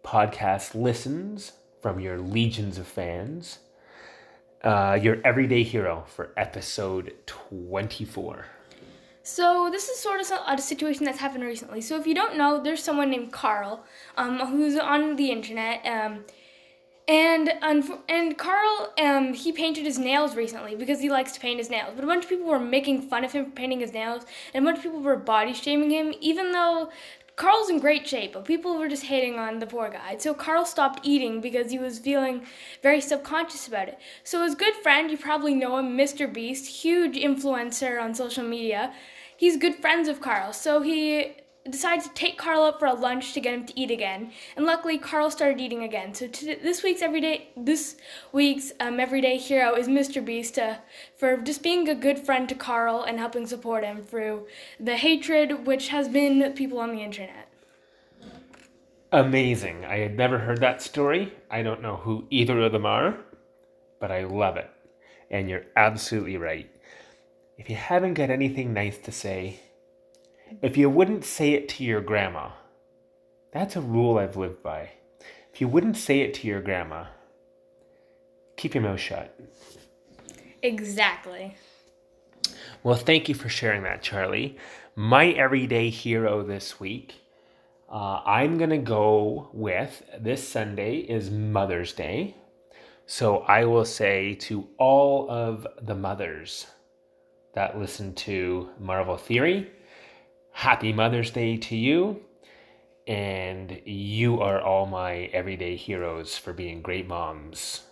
podcast 0.05 0.75
listens 0.81 1.53
from 1.81 1.99
your 1.99 2.19
legions 2.19 2.79
of 2.79 2.87
fans. 2.87 3.59
Uh, 4.63 4.97
your 5.03 5.19
everyday 5.25 5.65
hero 5.65 6.05
for 6.07 6.33
episode 6.37 7.15
24. 7.27 8.47
So 9.25 9.69
this 9.71 9.89
is 9.89 9.99
sort 9.99 10.21
of 10.21 10.31
a 10.47 10.61
situation 10.61 11.05
that's 11.05 11.19
happened 11.19 11.45
recently. 11.45 11.81
So 11.81 11.99
if 11.99 12.07
you 12.07 12.15
don't 12.15 12.37
know, 12.37 12.63
there's 12.63 12.83
someone 12.83 13.11
named 13.11 13.33
Carl, 13.33 13.85
um, 14.17 14.39
who's 14.39 14.77
on 14.77 15.17
the 15.17 15.31
internet, 15.31 15.85
um, 15.87 16.25
and 17.09 17.53
and 18.09 18.39
Carl, 18.39 18.93
um, 18.99 19.35
he 19.35 19.53
painted 19.53 19.85
his 19.85 19.99
nails 19.99 20.37
recently 20.37 20.77
because 20.77 21.01
he 21.01 21.11
likes 21.11 21.33
to 21.33 21.41
paint 21.41 21.59
his 21.59 21.71
nails. 21.71 21.93
But 21.95 22.05
a 22.05 22.07
bunch 22.07 22.25
of 22.25 22.31
people 22.31 22.47
were 22.47 22.61
making 22.61 23.09
fun 23.09 23.25
of 23.25 23.33
him 23.33 23.47
for 23.47 23.51
painting 23.51 23.81
his 23.81 23.93
nails, 23.93 24.25
and 24.55 24.65
a 24.65 24.67
bunch 24.67 24.79
of 24.79 24.85
people 24.85 25.01
were 25.01 25.17
body 25.17 25.53
shaming 25.53 25.91
him, 25.91 26.15
even 26.21 26.53
though. 26.53 26.91
Carl's 27.35 27.71
in 27.71 27.79
great 27.79 28.07
shape, 28.07 28.35
but 28.35 28.45
people 28.45 28.77
were 28.77 28.89
just 28.89 29.05
hating 29.05 29.39
on 29.39 29.59
the 29.59 29.67
poor 29.67 29.89
guy. 29.89 30.19
So 30.19 30.35
Carl 30.35 30.67
stopped 30.67 31.01
eating 31.03 31.41
because 31.41 31.71
he 31.71 31.79
was 31.79 31.99
feeling 31.99 32.43
very 32.83 33.01
subconscious 33.01 33.67
about 33.67 33.89
it. 33.89 33.99
So 34.23 34.45
his 34.45 34.55
good 34.55 34.75
friend, 34.75 35.11
you 35.11 35.17
probably 35.17 35.55
know 35.55 35.79
him, 35.79 35.97
Mr. 35.97 36.33
Beast, 36.33 36.83
huge 36.83 37.17
influencer 37.17 38.01
on 38.01 38.15
social 38.15 38.45
media, 38.45 38.93
he's 39.35 39.57
good 39.57 39.77
friends 39.77 40.09
with 40.09 40.21
Carl. 40.21 40.53
So 40.53 40.83
he 40.83 41.33
decided 41.71 42.05
to 42.05 42.11
take 42.11 42.39
Carl 42.39 42.63
up 42.63 42.79
for 42.79 42.87
a 42.87 42.95
lunch 42.95 43.35
to 43.35 43.41
get 43.41 43.55
him 43.55 43.67
to 43.67 43.81
eat 43.81 43.91
again. 43.91 44.33
And 44.57 44.67
luckily, 44.67 44.99
Carl 44.99 45.31
started 45.31 45.61
eating 45.61 45.85
again. 45.85 46.15
So 46.15 46.27
this 46.27 46.83
week's 46.83 47.03
everyday 47.03 47.49
this 47.57 47.97
week's 48.33 48.73
um, 48.81 48.99
everyday 48.99 49.37
hero 49.37 49.75
is 49.75 49.89
Mr. 49.89 50.25
Beast 50.25 50.59
uh, 50.59 50.77
for 51.17 51.37
just 51.37 51.63
being 51.63 51.89
a 51.89 51.95
good 51.95 52.19
friend 52.19 52.49
to 52.49 52.55
Carl 52.55 53.03
and 53.03 53.19
helping 53.19 53.47
support 53.47 53.85
him 53.85 54.03
through 54.03 54.47
the 54.81 54.97
hatred 54.97 55.67
which 55.67 55.89
has 55.89 56.09
been 56.09 56.53
people 56.55 56.79
on 56.79 56.93
the 56.95 57.03
internet. 57.03 57.49
Amazing. 59.13 59.85
I 59.85 59.99
had 59.99 60.17
never 60.17 60.39
heard 60.39 60.61
that 60.61 60.81
story. 60.81 61.33
I 61.51 61.63
don't 61.63 61.83
know 61.83 61.97
who 61.97 62.27
either 62.31 62.61
of 62.63 62.73
them 62.73 62.87
are, 62.87 63.19
but 64.01 64.11
I 64.11 64.25
love 64.25 64.57
it. 64.57 64.71
And 65.31 65.51
you're 65.51 65.67
absolutely 65.77 66.39
right. 66.39 66.71
If 67.59 67.69
you 67.69 67.77
haven't 67.77 68.15
got 68.15 68.31
anything 68.31 68.73
nice 68.73 68.97
to 68.99 69.13
say, 69.13 69.61
if 70.61 70.77
you 70.77 70.91
wouldn't 70.91 71.25
say 71.25 71.53
it 71.53 71.69
to 71.71 71.85
your 71.85 72.01
grandma, 72.01 72.51
that's 73.53 73.77
a 73.77 73.81
rule 73.81 74.19
I've 74.19 74.37
lived 74.37 74.63
by. 74.63 74.91
If 75.53 75.61
you 75.61 75.69
wouldn't 75.69 75.97
say 75.97 76.21
it 76.21 76.35
to 76.35 76.47
your 76.47 76.61
grandma, 76.61 77.07
keep 78.57 78.75
your 78.75 78.83
mouth 78.83 79.01
shut. 79.01 79.39
Exactly. 80.63 81.57
Well, 82.83 82.97
thank 82.97 83.29
you 83.29 83.35
for 83.35 83.49
sharing 83.49 83.83
that, 83.83 84.03
Charlie. 84.03 84.57
My 84.97 85.29
everyday 85.29 85.91
hero 85.91 86.43
this 86.43 86.81
week, 86.81 87.15
uh, 87.91 88.23
I'm 88.25 88.59
going 88.59 88.71
to 88.71 88.79
go 88.79 89.51
with 89.53 90.03
this 90.19 90.47
Sunday 90.47 90.97
is 90.97 91.31
Mother's 91.31 91.93
Day. 91.93 92.37
So 93.07 93.39
I 93.41 93.65
will 93.65 93.85
say 93.85 94.35
to 94.35 94.69
all 94.79 95.31
of 95.31 95.67
the 95.83 95.95
mothers 95.95 96.67
that 97.55 97.79
listen 97.79 98.15
to 98.15 98.71
Marvel 98.79 99.17
Theory, 99.17 99.71
Happy 100.53 100.93
Mother's 100.93 101.31
Day 101.31 101.57
to 101.57 101.77
you. 101.77 102.21
And 103.07 103.81
you 103.85 104.41
are 104.41 104.61
all 104.61 104.87
my 104.87 105.31
everyday 105.33 105.77
heroes 105.77 106.39
for 106.39 106.53
being 106.53 106.83
great 106.83 107.09
moms 107.09 107.83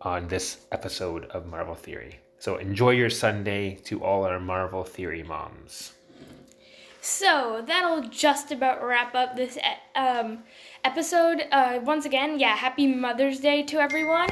on 0.00 0.28
this 0.28 0.58
episode 0.72 1.26
of 1.26 1.46
Marvel 1.46 1.74
Theory. 1.74 2.20
So 2.38 2.56
enjoy 2.56 2.90
your 2.90 3.10
Sunday 3.10 3.74
to 3.84 4.02
all 4.02 4.24
our 4.24 4.40
Marvel 4.40 4.84
Theory 4.84 5.22
moms. 5.22 5.92
So 7.00 7.62
that'll 7.66 8.08
just 8.08 8.50
about 8.50 8.82
wrap 8.82 9.14
up 9.14 9.36
this 9.36 9.58
um, 9.94 10.42
episode. 10.84 11.44
Uh, 11.52 11.80
once 11.82 12.04
again, 12.04 12.40
yeah, 12.40 12.56
happy 12.56 12.86
Mother's 12.86 13.40
Day 13.40 13.62
to 13.64 13.78
everyone. 13.78 14.30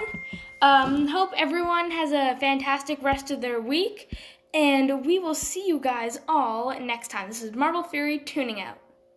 Um, 0.60 1.06
hope 1.08 1.30
everyone 1.36 1.90
has 1.90 2.10
a 2.12 2.36
fantastic 2.40 3.02
rest 3.02 3.30
of 3.30 3.40
their 3.40 3.60
week, 3.60 4.16
and 4.54 5.04
we 5.04 5.18
will 5.18 5.34
see 5.34 5.66
you 5.66 5.80
guys 5.80 6.20
all 6.28 6.78
next 6.78 7.08
time. 7.08 7.28
This 7.28 7.42
is 7.42 7.54
Marvel 7.54 7.82
Theory 7.82 8.20
tuning 8.20 8.60
out. 8.60 8.78